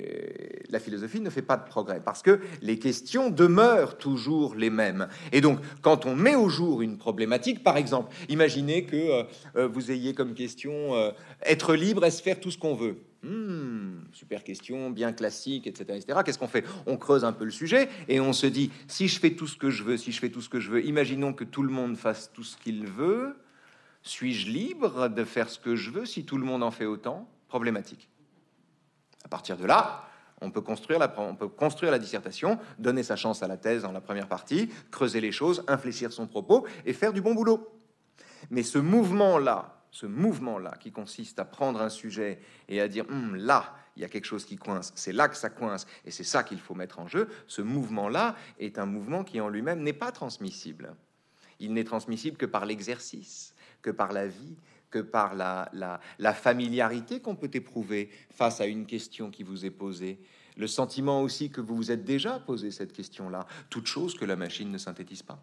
[0.68, 5.09] la philosophie ne fait pas de progrès parce que les questions demeurent toujours les mêmes.
[5.33, 9.90] Et donc, quand on met au jour une problématique, par exemple, imaginez que euh, vous
[9.90, 10.66] ayez comme question
[11.42, 12.96] être libre est-ce faire tout ce qu'on veut.
[13.22, 16.20] Hmm, super question, bien classique, etc., etc.
[16.25, 16.64] Qu'est-ce qu'on fait?
[16.87, 19.57] On creuse un peu le sujet et on se dit si je fais tout ce
[19.57, 21.70] que je veux, si je fais tout ce que je veux, imaginons que tout le
[21.70, 23.35] monde fasse tout ce qu'il veut
[24.07, 27.29] suis-je libre de faire ce que je veux si tout le monde en fait autant?
[27.49, 28.09] Problématique.
[29.25, 30.05] À partir de là,
[30.40, 33.83] on peut, construire la, on peut construire la dissertation, donner sa chance à la thèse
[33.83, 37.69] dans la première partie, creuser les choses, infléchir son propos et faire du bon boulot.
[38.51, 43.35] Mais ce mouvement-là, ce mouvement-là qui consiste à prendre un sujet et à dire hum,
[43.35, 46.23] là, il y a quelque chose qui coince, c'est là que ça coince et c'est
[46.23, 49.95] ça qu'il faut mettre en jeu, ce mouvement-là est un mouvement qui en lui-même n'est
[49.95, 50.95] pas transmissible.
[51.59, 53.55] Il n'est transmissible que par l'exercice
[53.87, 54.57] que par la vie,
[54.90, 55.70] que par la,
[56.18, 60.18] la, familiarité qu'on peut éprouver face à une question qui vous est posée,
[60.57, 64.35] le sentiment aussi que vous vous êtes déjà posé cette question-là, toute chose que la
[64.35, 65.40] machine ne synthétise pas.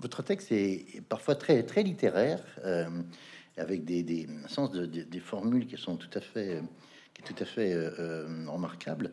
[0.00, 2.88] Votre texte est parfois très, très littéraire, euh,
[3.56, 6.60] avec des, des sens de, des formules qui sont tout à fait,
[7.18, 9.10] qui tout à fait euh, euh, remarquables.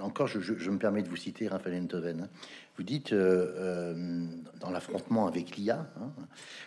[0.00, 2.22] encore, je, me permets de vous citer Raphaël Enthoven.
[2.22, 2.28] Hein.
[2.76, 4.26] Vous dites, euh, euh,
[4.58, 6.10] dans l'affrontement avec l'IA, hein,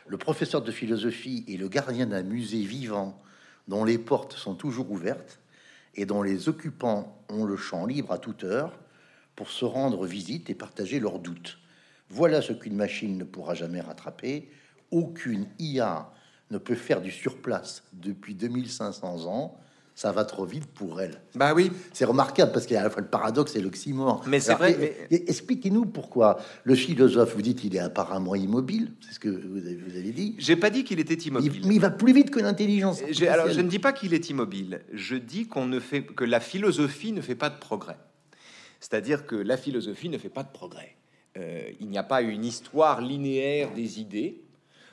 [0.07, 3.21] le professeur de philosophie est le gardien d'un musée vivant
[3.67, 5.39] dont les portes sont toujours ouvertes
[5.95, 8.79] et dont les occupants ont le champ libre à toute heure
[9.35, 11.59] pour se rendre visite et partager leurs doutes.
[12.09, 14.49] Voilà ce qu'une machine ne pourra jamais rattraper.
[14.91, 16.09] Aucune IA
[16.51, 19.59] ne peut faire du surplace depuis 2500 ans
[19.97, 21.19] ça va trop vite pour elle.
[21.33, 21.71] Bah oui.
[21.91, 24.23] C'est remarquable parce qu'il y a à la fois le paradoxe et l'oxymore.
[24.27, 25.07] Mais c'est vrai.
[25.09, 29.75] Expliquez-nous pourquoi le philosophe, vous dites qu'il est apparemment immobile, c'est ce que vous avez,
[29.75, 30.35] vous avez dit.
[30.37, 31.63] J'ai pas dit qu'il était immobile.
[31.65, 33.01] mais il va plus vite que l'intelligence.
[33.27, 34.81] Alors je ne dis pas qu'il est immobile.
[34.93, 37.97] Je dis qu'on ne fait que la philosophie ne fait pas de progrès.
[38.79, 40.95] C'est-à-dire que la philosophie ne fait pas de progrès.
[41.37, 44.43] Euh, il n'y a pas une histoire linéaire des idées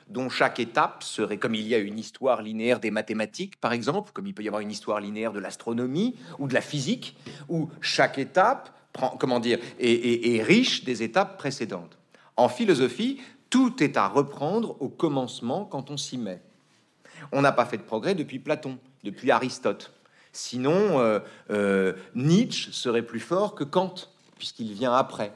[0.07, 4.11] dont chaque étape serait, comme il y a une histoire linéaire des mathématiques, par exemple,
[4.13, 7.17] comme il peut y avoir une histoire linéaire de l'astronomie ou de la physique,
[7.49, 11.97] où chaque étape prend, comment dire, est, riche des étapes précédentes.
[12.37, 16.41] En philosophie, tout est à reprendre au commencement quand on s'y met.
[17.31, 19.91] On n'a pas fait de progrès depuis Platon, depuis Aristote.
[20.31, 23.95] Sinon, euh, euh, Nietzsche serait plus fort que Kant,
[24.37, 25.31] puisqu'il vient après.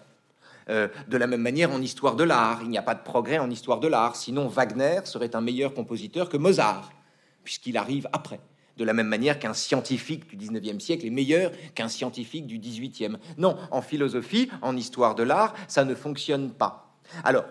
[0.69, 3.39] Euh, de la même manière, en histoire de l'art, il n'y a pas de progrès
[3.39, 4.15] en histoire de l'art.
[4.15, 6.91] Sinon, Wagner serait un meilleur compositeur que Mozart,
[7.43, 8.39] puisqu'il arrive après.
[8.77, 13.17] De la même manière qu'un scientifique du 19e siècle est meilleur qu'un scientifique du 18e.
[13.37, 16.95] Non, en philosophie, en histoire de l'art, ça ne fonctionne pas.
[17.23, 17.45] Alors,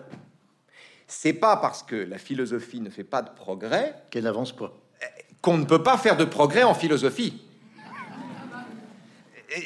[1.07, 4.73] c'est pas parce que la philosophie ne fait pas de progrès qu'elle n'avance pas.
[5.41, 7.41] Qu'on ne peut pas faire de progrès en philosophie.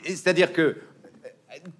[0.06, 0.78] C'est-à-dire que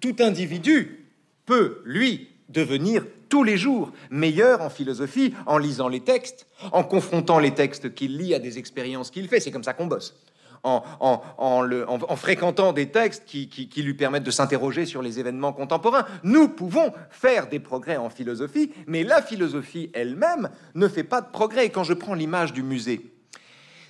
[0.00, 1.03] tout individu
[1.46, 7.38] peut, lui, devenir tous les jours meilleur en philosophie en lisant les textes, en confrontant
[7.38, 9.40] les textes qu'il lit à des expériences qu'il fait.
[9.40, 10.14] C'est comme ça qu'on bosse.
[10.62, 16.06] en, fréquentant des textes qui, qui lui permettent de s'interroger sur les événements contemporains.
[16.22, 21.30] Nous pouvons faire des progrès en philosophie, mais la philosophie elle-même ne fait pas de
[21.30, 21.66] progrès.
[21.66, 23.13] Et quand je prends l'image du musée,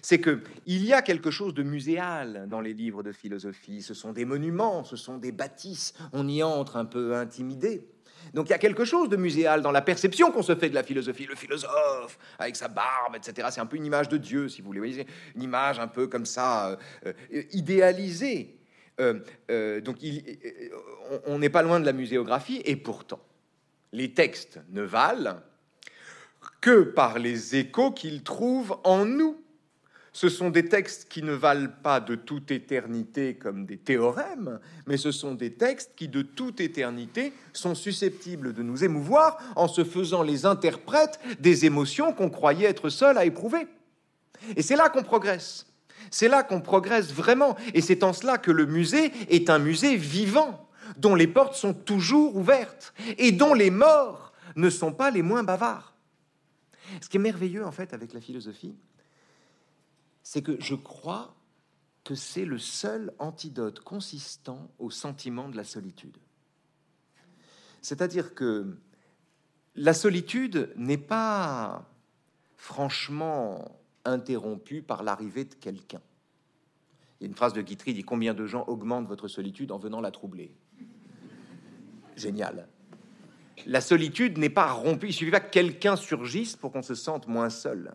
[0.05, 3.81] c'est que il y a quelque chose de muséal dans les livres de philosophie.
[3.81, 5.95] Ce sont des monuments, ce sont des bâtisses.
[6.13, 7.89] On y entre un peu intimidé.
[8.35, 10.75] Donc il y a quelque chose de muséal dans la perception qu'on se fait de
[10.75, 11.25] la philosophie.
[11.25, 13.49] Le philosophe, avec sa barbe, etc.
[13.51, 15.07] C'est un peu une image de Dieu, si vous voulez.
[15.37, 16.73] Une image un peu comme ça,
[17.07, 18.59] euh, euh, idéalisée.
[19.01, 19.97] Euh, donc
[21.25, 23.21] on n'est pas loin de la muséographie, et pourtant,
[23.93, 25.41] les textes ne valent
[26.61, 29.41] que par les échos qu'ils trouvent en nous.
[30.15, 34.97] Ce sont des textes qui ne valent pas de toute éternité comme des théorèmes, mais
[34.97, 39.83] ce sont des textes qui de toute éternité sont susceptibles de nous émouvoir en se
[39.83, 43.67] faisant les interprètes des émotions qu'on croyait être seuls à éprouver.
[44.55, 45.67] Et c'est là qu'on progresse.
[46.13, 47.57] C'est là qu'on progresse vraiment.
[47.75, 51.75] Et c'est en cela que le musée est un musée vivant, dont les portes sont
[51.75, 55.93] toujours ouvertes et dont les morts ne sont pas les moins bavards.
[57.01, 58.77] Ce qui est merveilleux en fait avec la philosophie,
[60.25, 61.37] c'est que je crois
[62.03, 66.17] que c'est le seul antidote consistant au sentiment de la solitude.
[67.83, 68.77] C'est-à-dire que
[69.77, 71.89] la solitude n'est pas
[72.57, 76.01] franchement interrompue par l'arrivée de quelqu'un.
[77.21, 79.79] Il y a une phrase de Guitry dit combien de gens augmentent votre solitude en
[79.79, 80.55] venant la troubler?
[82.17, 82.69] Génial.
[83.67, 87.29] La solitude n'est pas rompue, il suffit pas que quelqu'un surgisse pour qu'on se sente
[87.29, 87.95] moins seul.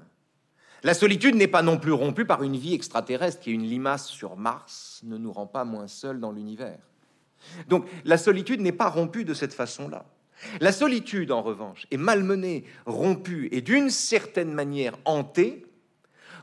[0.84, 4.08] La solitude n'est pas non plus rompue par une vie extraterrestre qui est une limace
[4.08, 6.80] sur Mars, ne nous rend pas moins seuls dans l'univers.
[7.68, 10.06] Donc la solitude n'est pas rompue de cette façon-là.
[10.62, 15.66] La solitude, en revanche, est malmenée, rompue et d'une certaine manière hantée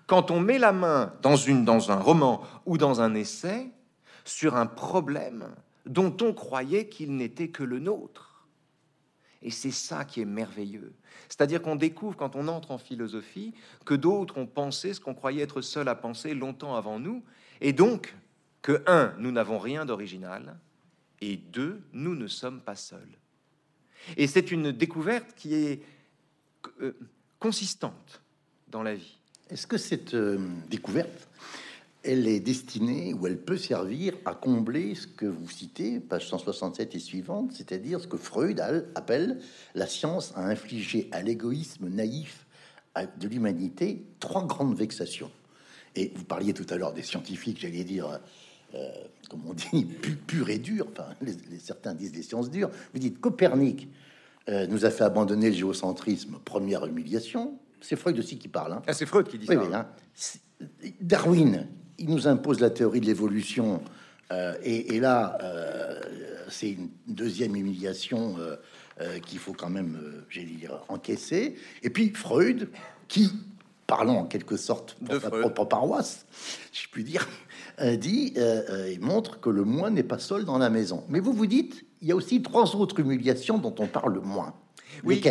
[0.07, 3.71] quand on met la main dans, une, dans un roman ou dans un essai
[4.25, 5.49] sur un problème
[5.87, 8.26] dont on croyait qu'il n'était que le nôtre.
[9.43, 10.95] Et c'est ça qui est merveilleux.
[11.29, 15.43] C'est-à-dire qu'on découvre quand on entre en philosophie que d'autres ont pensé ce qu'on croyait
[15.43, 17.23] être seul à penser longtemps avant nous,
[17.61, 18.15] et donc
[18.63, 20.57] que, un, nous n'avons rien d'original,
[21.21, 23.19] et deux, nous ne sommes pas seuls.
[24.17, 25.83] Et c'est une découverte qui est
[26.81, 26.93] euh,
[27.39, 28.23] consistante
[28.69, 29.19] dans la vie.
[29.51, 31.29] Est-ce que cette euh, découverte,
[32.07, 36.95] elle est destinée ou elle peut servir à combler ce que vous citez, page 167
[36.95, 38.61] et suivante, c'est-à-dire ce que Freud
[38.95, 39.41] appelle
[39.75, 42.47] la science a infligé à l'égoïsme naïf
[43.19, 45.31] de l'humanité trois grandes vexations.
[45.95, 48.21] Et vous parliez tout à l'heure des scientifiques, j'allais dire,
[48.75, 48.89] euh,
[49.29, 49.85] comme on dit,
[50.27, 52.71] pur, et dur, enfin, les, certains disent des sciences dures.
[52.93, 53.89] Vous dites Copernic
[54.49, 57.59] euh, nous a fait abandonner le géocentrisme, première humiliation.
[57.81, 58.75] C'est Freud aussi qui parle.
[58.75, 58.83] Hein.
[58.87, 59.55] Ah, c'est Freud qui dit ça.
[59.55, 59.87] Hein.
[61.01, 61.67] Darwin,
[61.99, 63.83] il nous impose la théorie de l'évolution.
[64.33, 66.01] Euh, et, là, euh,
[66.49, 68.37] c'est une deuxième humiliation
[69.01, 71.57] euh, qu'il faut quand même, j'ai dire, encaisser.
[71.83, 72.71] Et puis Freud,
[73.09, 73.31] qui,
[73.87, 76.27] parlant en quelque sorte pour sa propre paroisse,
[76.73, 77.29] si je puis dire,
[77.99, 81.05] dit et montre que le moi n'est pas seul dans la maison.
[81.09, 84.55] Mais vous vous dites, il y a aussi trois autres humiliations dont on parle moins.
[85.05, 85.23] Oui,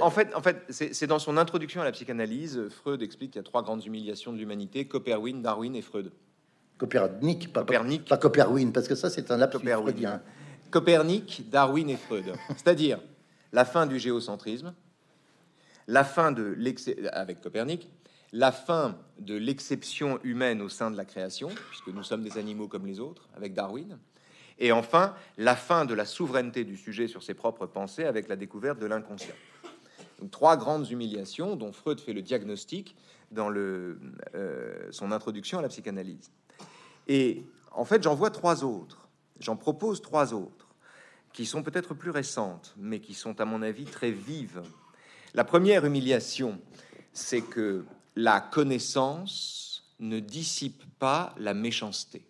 [0.00, 3.44] En fait, en fait c'est dans son introduction à la psychanalyse, Freud explique qu'il y
[3.44, 6.12] a trois grandes humiliations de l'humanité Coperwin, Darwin et Freud.
[6.78, 8.08] Copernic, pas, Copernic.
[8.08, 10.22] pas Coperwin, parce que ça, c'est un lapsus freudien.
[10.70, 12.32] Copernic, Darwin et Freud.
[12.56, 13.00] C'est-à-dire
[13.52, 14.72] la fin du géocentrisme,
[15.86, 16.56] la fin de
[17.12, 17.90] avec Copernic,
[18.32, 22.68] la fin de l'exception humaine au sein de la création, puisque nous sommes des animaux
[22.68, 23.98] comme les autres, avec Darwin,
[24.60, 28.36] et enfin, la fin de la souveraineté du sujet sur ses propres pensées avec la
[28.36, 29.34] découverte de l'inconscient.
[30.30, 32.94] trois grandes humiliations dont Freud fait le diagnostic
[33.30, 33.96] dans euh,
[34.90, 36.30] son introduction à la psychanalyse.
[37.08, 37.42] Et
[37.72, 39.08] en fait, j'en vois trois autres.
[39.38, 40.68] J'en propose trois autres
[41.32, 44.62] qui sont peut-être plus récentes, mais qui sont à mon avis très vives.
[45.32, 46.60] La première humiliation,
[47.14, 52.26] c'est que la connaissance ne dissipe pas la méchanceté.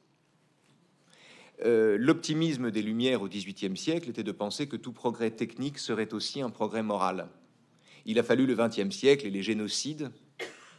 [1.64, 6.14] Euh, l'optimisme des Lumières au XVIIIe siècle était de penser que tout progrès technique serait
[6.14, 7.28] aussi un progrès moral.
[8.06, 10.10] Il a fallu le XXe siècle et les génocides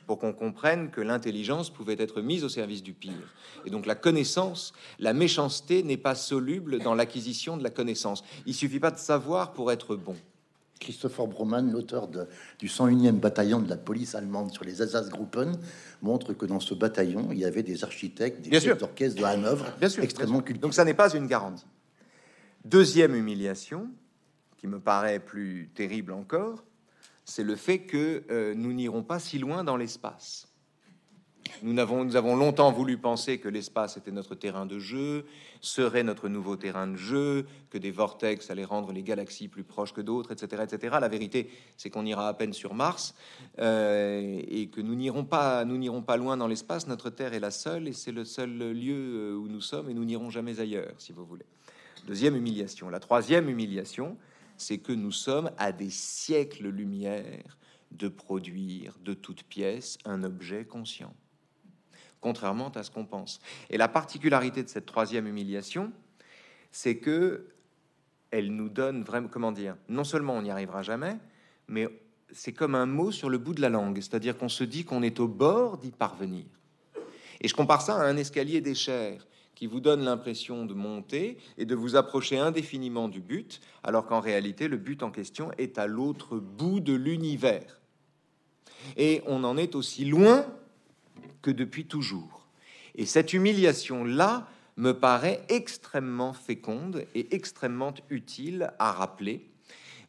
[0.07, 3.33] pour qu'on comprenne que l'intelligence pouvait être mise au service du pire.
[3.65, 8.23] Et donc la connaissance, la méchanceté n'est pas soluble dans l'acquisition de la connaissance.
[8.47, 10.15] Il suffit pas de savoir pour être bon.
[10.81, 15.57] Christopher Broman, l'auteur du 101e bataillon de la police allemande sur les Alsace-Gruppen,
[16.01, 19.65] montre que dans ce bataillon, il y avait des architectes, des chefs d'orchestre de Hanovre,
[19.79, 20.63] bien sûr, extrêmement cultivés.
[20.63, 21.65] Donc ça n'est pas une garantie.
[22.65, 23.89] Deuxième humiliation,
[24.57, 26.63] qui me paraît plus terrible encore,
[27.25, 30.50] c'est le fait que euh, nous n'irons pas si loin dans l'espace.
[31.63, 35.25] Nous avons, longtemps voulu penser que l'espace était notre terrain de jeu,
[35.61, 39.93] serait notre nouveau terrain de jeu, que des vortex allaient rendre les galaxies plus proches
[39.93, 40.97] que d'autres, etc., etc.
[40.99, 43.15] La vérité, c'est qu'on ira à peine sur Mars
[43.59, 46.87] euh, et que nous n'irons pas, nous n'irons pas loin dans l'espace.
[46.87, 49.93] Notre Terre est la seule et c'est le seul lieu euh, où nous sommes et
[49.93, 51.45] nous n'irons jamais ailleurs, si vous voulez.
[52.07, 52.89] Deuxième humiliation.
[52.89, 54.17] La troisième humiliation,
[54.57, 57.57] c'est que nous sommes à des siècles-lumière
[57.91, 61.13] de produire de toutes pièces un objet conscient
[62.21, 63.41] contrairement à ce qu'on pense.
[63.69, 65.91] Et la particularité de cette troisième humiliation,
[66.71, 67.47] c'est que
[68.29, 71.17] elle nous donne vraiment, comment dire, non seulement on n'y arrivera jamais,
[71.67, 71.89] mais
[72.31, 75.03] c'est comme un mot sur le bout de la langue, c'est-à-dire qu'on se dit qu'on
[75.03, 76.45] est au bord d'y parvenir.
[77.41, 79.19] Et je compare ça à un escalier d'échelle
[79.53, 84.21] qui vous donne l'impression de monter et de vous approcher indéfiniment du but, alors qu'en
[84.21, 87.81] réalité, le but en question est à l'autre bout de l'univers.
[88.95, 90.45] Et on en est aussi loin
[91.41, 92.47] que depuis toujours.
[92.95, 94.47] Et cette humiliation-là
[94.77, 99.45] me paraît extrêmement féconde et extrêmement utile à rappeler,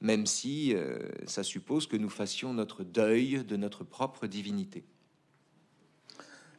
[0.01, 4.85] même si euh, ça suppose que nous fassions notre deuil de notre propre divinité.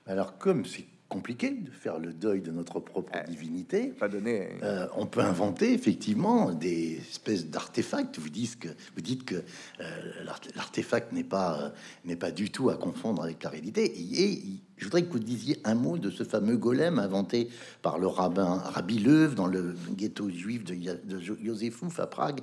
[0.05, 3.89] Alors comme c'est compliqué de faire le deuil de notre propre divinité.
[3.99, 4.49] Pas donné.
[4.63, 8.17] Euh, on peut inventer effectivement des espèces d'artefacts.
[8.17, 10.23] Vous dites que vous dites que euh,
[10.55, 11.69] l'artefact n'est pas euh,
[12.03, 13.93] n'est pas du tout à confondre avec la réalité.
[13.95, 14.41] Et,
[14.75, 17.47] je voudrais que vous disiez un mot de ce fameux golem inventé
[17.83, 22.41] par le rabbin Rabbi Leuve dans le ghetto juif de, de Joseph à Prague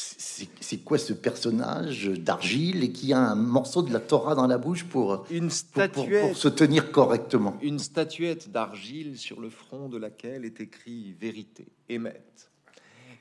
[0.00, 4.56] c'est quoi ce personnage d'argile et qui a un morceau de la Torah dans la
[4.56, 7.58] bouche pour, une statuette, pour, se tenir correctement?
[7.62, 12.22] Une statuette d'argile sur le front de laquelle est écrit vérité, émet.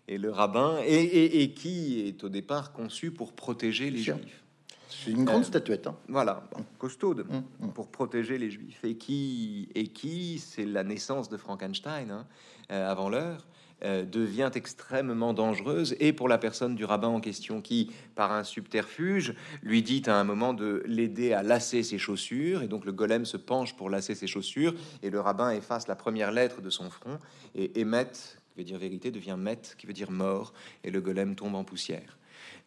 [0.07, 4.43] Et le rabbin, et, qui est au départ conçu pour protéger les juifs.
[4.87, 5.87] C'est une grande euh, statuette.
[5.87, 5.97] Hein.
[6.07, 6.47] Voilà,
[6.77, 7.73] costaude, hum, hum.
[7.73, 8.83] pour protéger les juifs.
[8.83, 12.25] Et qui, et qui c'est la naissance de Frankenstein, hein,
[12.71, 13.47] euh, avant l'heure.
[13.83, 18.43] Euh, devient extrêmement dangereuse et pour la personne du rabbin en question qui, par un
[18.43, 22.91] subterfuge, lui dit à un moment de l'aider à lasser ses chaussures et donc le
[22.91, 24.73] golem se penche pour lasser ses chaussures
[25.03, 27.19] et le rabbin efface la première lettre de son front
[27.53, 30.53] et émet, qui veut dire vérité, devient met, qui veut dire mort
[30.83, 32.17] et le golem tombe en poussière.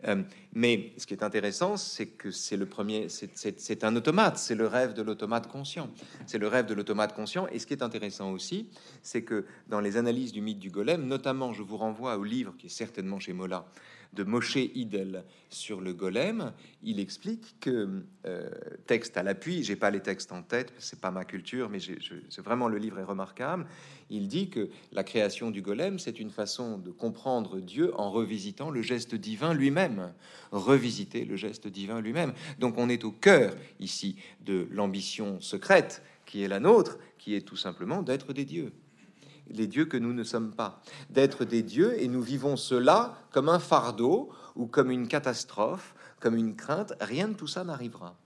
[0.07, 0.22] Euh,
[0.53, 4.66] mais ce qui est intéressant, c'est que c'est le premier, c'est un automate, c'est le
[4.66, 5.90] rêve de l'automate conscient.
[6.26, 7.46] C'est le rêve de l'automate conscient.
[7.48, 8.68] Et ce qui est intéressant aussi,
[9.03, 12.55] c'est que dans les analyses du mythe du golem, notamment, je vous renvoie au livre
[12.59, 13.66] qui est certainement chez Mola,
[14.12, 16.52] de Moshe Idel sur le golem,
[16.82, 18.50] il explique que, euh,
[18.86, 22.42] texte à l'appui, j'ai pas les textes en tête, c'est pas ma culture, mais c'est
[22.42, 23.66] vraiment le livre est remarquable.
[24.11, 28.70] Il dit que la création du golem, c'est une façon de comprendre Dieu en revisitant
[28.70, 30.12] le geste divin lui-même,
[30.50, 32.32] revisiter le geste divin lui-même.
[32.58, 37.40] Donc on est au cœur ici de l'ambition secrète qui est la nôtre, qui est
[37.40, 38.72] tout simplement d'être des dieux
[39.51, 40.80] les dieux que nous ne sommes pas,
[41.11, 46.36] d'être des dieux, et nous vivons cela comme un fardeau ou comme une catastrophe, comme
[46.36, 46.94] une crainte.
[47.01, 48.16] Rien de tout ça n'arrivera.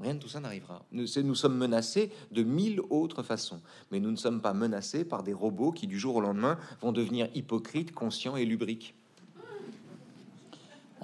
[0.00, 0.84] Rien de tout ça n'arrivera.
[0.90, 5.22] Nous, nous sommes menacés de mille autres façons, mais nous ne sommes pas menacés par
[5.22, 8.96] des robots qui, du jour au lendemain, vont devenir hypocrites, conscients et lubriques.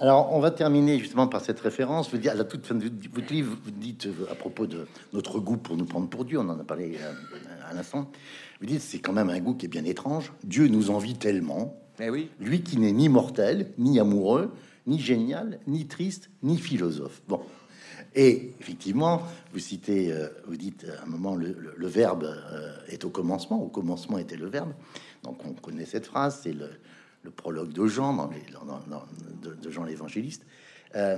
[0.01, 2.09] Alors, on va terminer justement par cette référence.
[2.09, 5.39] Vous dites, à la toute fin de votre livre, vous dites à propos de notre
[5.39, 7.13] goût pour nous prendre pour Dieu, on en a parlé euh,
[7.69, 8.09] à l'instant,
[8.59, 10.33] vous dites c'est quand même un goût qui est bien étrange.
[10.43, 11.79] Dieu nous envie tellement.
[11.99, 12.31] Eh oui.
[12.39, 14.51] Lui qui n'est ni mortel, ni amoureux,
[14.87, 17.21] ni génial, ni triste, ni philosophe.
[17.27, 17.41] Bon.
[18.15, 19.21] Et effectivement,
[19.53, 21.53] vous citez, euh, vous dites à un moment, le,
[21.87, 23.61] verbe euh, est au commencement.
[23.61, 24.73] Au commencement était le verbe.
[25.21, 26.71] Donc on connaît cette phrase, c'est le,
[27.29, 28.41] prologue de Jean, dans les,
[29.41, 30.45] de, Jean l'évangéliste.
[30.95, 31.17] Euh,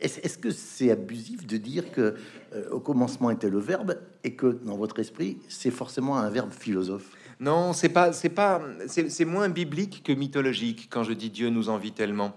[0.00, 2.16] est-ce que c'est abusif de dire que
[2.54, 6.50] euh, au commencement était le verbe et que dans votre esprit c'est forcément un verbe
[6.50, 7.12] philosophe?
[7.38, 11.68] Non, c'est pas, c'est pas, c'est moins biblique que mythologique quand je dis Dieu nous
[11.68, 12.34] envie tellement.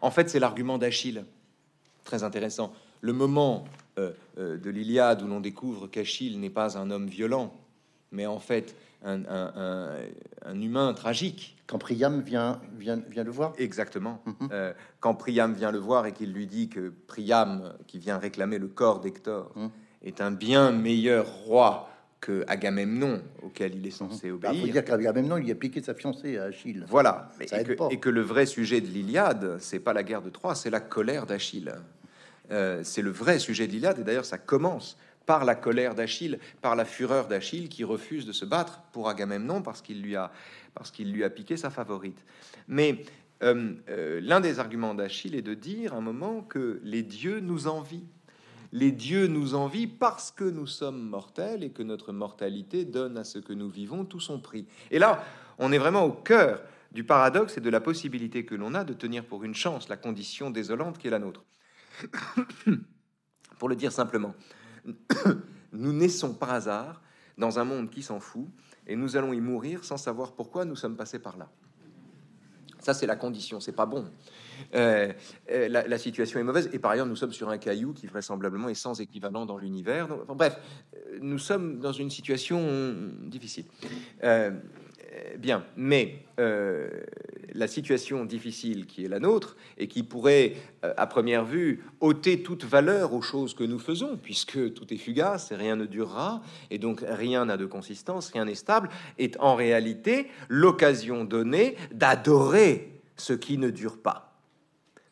[0.00, 1.24] En fait, c'est l'argument d'Achille,
[2.04, 2.72] très intéressant.
[3.00, 3.64] Le moment
[3.98, 7.52] euh, de l'Iliade où l'on découvre qu'Achille n'est pas un homme violent,
[8.12, 8.76] mais en fait
[9.06, 11.56] un, humain tragique.
[11.66, 14.22] Quand Priam vient, vient, vient le voir Exactement.
[14.26, 14.48] Mhm.
[14.52, 18.58] Euh, quand Priam vient le voir et qu'il lui dit que Priam, qui vient réclamer
[18.58, 19.70] le corps d'Hector, mhm.
[20.04, 21.90] est un bien meilleur roi
[22.20, 24.38] que Agamemnon, auquel il est censé mhm.
[24.38, 24.64] bah, obéir.
[24.64, 26.84] Il faut dire qu'Agamemnon, il a piqué sa fiancée à Achille.
[26.88, 27.30] Voilà.
[27.40, 30.54] et, que, et, que, le vrai sujet de l'Iliade, c'est pas la guerre de Troie,
[30.54, 31.72] c'est la colère d'Achille.
[32.50, 34.96] Euh, c'est le vrai sujet de l'Iliade, et d'ailleurs ça commence
[35.26, 39.60] par la colère d'Achille, par la fureur d'Achille qui refuse de se battre pour Agamemnon
[39.60, 40.30] parce qu'il lui a,
[41.30, 42.24] piqué sa favorite.
[42.68, 43.04] Mais
[43.42, 47.66] euh, euh, l'un des arguments d'Achille est de dire un moment que les dieux nous
[47.66, 48.04] envient.
[48.72, 53.24] les dieux nous envient parce que nous sommes mortels et que notre mortalité donne à
[53.24, 54.66] ce que nous vivons tout son prix.
[54.90, 55.24] Et là,
[55.58, 56.62] on est vraiment au cœur
[56.92, 59.96] du paradoxe et de la possibilité que l'on a de tenir pour une chance la
[59.96, 61.44] condition désolante qui est la nôtre.
[63.58, 64.34] pour le dire simplement,
[65.72, 67.02] nous naissons par hasard
[67.38, 68.46] dans un monde qui s'en fout
[68.86, 71.48] et nous allons y mourir sans savoir pourquoi nous sommes passés par là.
[72.78, 74.04] Ça, c'est la condition, c'est pas bon.
[74.74, 75.12] Euh,
[75.50, 78.68] euh, la, situation est mauvaise et par ailleurs, nous sommes sur un caillou qui vraisemblablement
[78.68, 80.08] est sans équivalent dans l'univers.
[80.28, 80.56] bref,
[80.94, 82.60] euh, nous sommes dans une situation
[83.22, 83.64] difficile.
[85.38, 86.88] Bien, mais euh,
[87.54, 90.54] la situation difficile qui est la nôtre et qui pourrait,
[90.84, 94.98] euh, à première vue, ôter toute valeur aux choses que nous faisons, puisque tout est
[94.98, 98.88] fugace et rien ne durera, et donc rien n'a de consistance, rien n'est stable,
[99.18, 104.38] est en réalité l'occasion donnée d'adorer ce qui ne dure pas.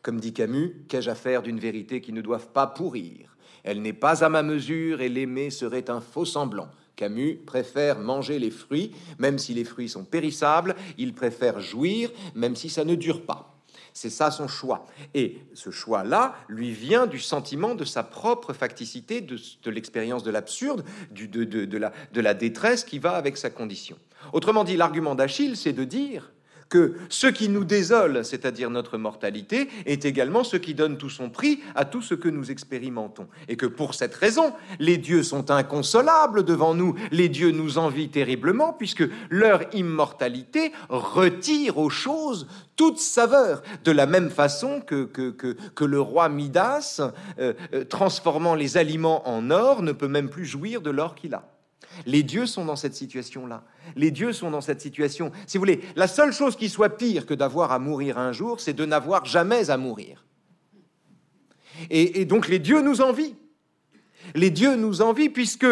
[0.03, 3.37] Comme dit Camus, qu'ai-je à faire d'une vérité qui ne doive pas pourrir?
[3.63, 6.69] Elle n'est pas à ma mesure et l'aimer serait un faux semblant.
[6.97, 12.57] Camus préfère manger les fruits, même si les fruits sont périssables, il préfère jouir, même
[12.57, 13.55] si ça ne dure pas.
[13.97, 14.87] C'est ça son choix.
[15.15, 19.39] Et ce choix-là lui vient du sentiment de sa propre facticité, de,
[19.71, 23.97] l'expérience de l'absurde, de, la détresse qui va avec sa condition.
[24.33, 26.33] Autrement dit, l'argument d'Achille, c'est de dire
[26.69, 31.31] que ce qui nous désole, c'est-à-dire notre mortalité, est également ce qui donne tout son
[31.31, 33.29] prix à tout ce que nous expérimentons.
[33.49, 38.09] Et que pour cette raison, les dieux sont inconsolables devant nous, les dieux nous envient
[38.09, 42.47] terriblement, puisque leur immortalité retire aux choses
[42.77, 47.01] toute saveur, de la même façon que, que, que, le roi Midas,
[47.39, 51.35] euh, euh, transformant les aliments en or, ne peut même plus jouir de l'or qu'il
[51.35, 51.54] a.
[52.07, 53.65] Les dieux sont dans cette situation-là.
[53.97, 55.31] Les dieux sont dans cette situation.
[55.47, 58.61] Si vous voulez, la seule chose qui soit pire que d'avoir à mourir un jour,
[58.61, 60.25] c'est de n'avoir jamais à mourir.
[61.91, 63.35] Et, et, donc les dieux nous envient.
[64.35, 65.67] Les dieux nous envient puisque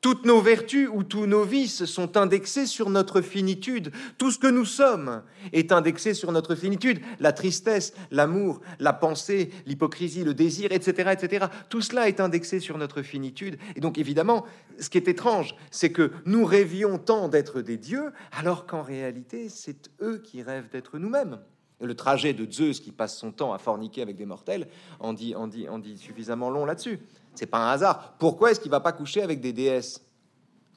[0.00, 3.92] toutes nos vertus ou tous nos vices sont indexés sur notre finitude.
[4.16, 5.22] Tout ce que nous sommes
[5.52, 7.00] est indexé sur notre finitude.
[7.18, 11.46] La tristesse, l'amour, la pensée, l'hypocrisie, le désir, etc., etc.
[11.68, 13.58] Tout cela est indexé sur notre finitude.
[13.76, 14.46] Et donc, évidemment,
[14.78, 19.50] ce qui est étrange, c'est que nous rêvions tant d'être des dieux, alors qu'en réalité,
[19.50, 21.38] c'est eux qui rêvent d'être nous-mêmes.
[21.82, 25.34] Le trajet de Zeus qui passe son temps à forniquer avec des mortels en dit,
[25.34, 26.98] en dit, en dit suffisamment long là-dessus.
[27.34, 28.14] C'est pas un hasard.
[28.18, 30.04] Pourquoi est-ce qu'il va pas coucher avec des déesses?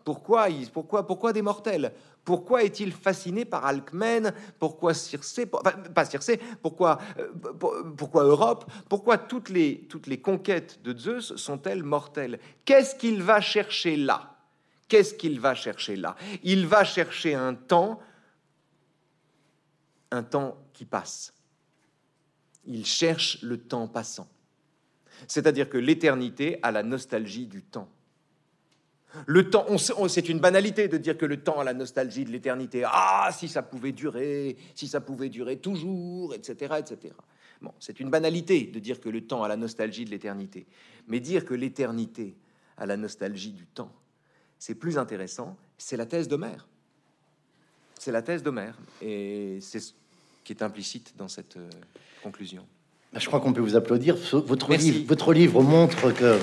[0.04, 1.94] Pourquoi, pourquoi, pourquoi des mortels?
[2.26, 4.34] Pourquoi est-il fasciné par Alcmène?
[4.60, 6.40] Pourquoi Circé Pas Circé.
[6.62, 7.32] Pourquoi, euh,
[7.98, 8.70] pourquoi Europe?
[8.90, 12.40] Pourquoi toutes les, toutes les conquêtes de Zeus sont-elles mortelles?
[12.66, 14.36] Qu'est-ce qu'il va chercher là?
[14.88, 16.16] Qu'est-ce qu'il va chercher là?
[16.44, 18.00] Il va chercher un temps,
[20.12, 21.34] un temps qui passe.
[22.66, 24.28] Il cherche le temps passant.
[25.28, 27.90] C'est-à-dire que l'éternité a la nostalgie du temps.
[29.28, 32.84] Le temps, c'est une banalité de dire que le temps a la nostalgie de l'éternité.
[32.86, 37.14] Ah, si ça pouvait durer, si ça pouvait durer toujours, etc., etc.
[37.62, 40.66] Bon, c'est une banalité de dire que le temps a la nostalgie de l'éternité.
[41.08, 42.36] Mais dire que l'éternité
[42.78, 43.94] a la nostalgie du temps,
[44.58, 45.58] c'est plus intéressant.
[45.78, 46.68] C'est la thèse d'Homère.
[48.00, 48.78] C'est la thèse d'Homère.
[49.02, 49.94] Et c'est ce
[50.44, 51.70] qui est implicite dans cette euh,
[52.24, 52.66] conclusion.
[53.16, 54.16] Je crois qu'on peut vous applaudir.
[54.32, 56.38] Votre livre, votre livre montre que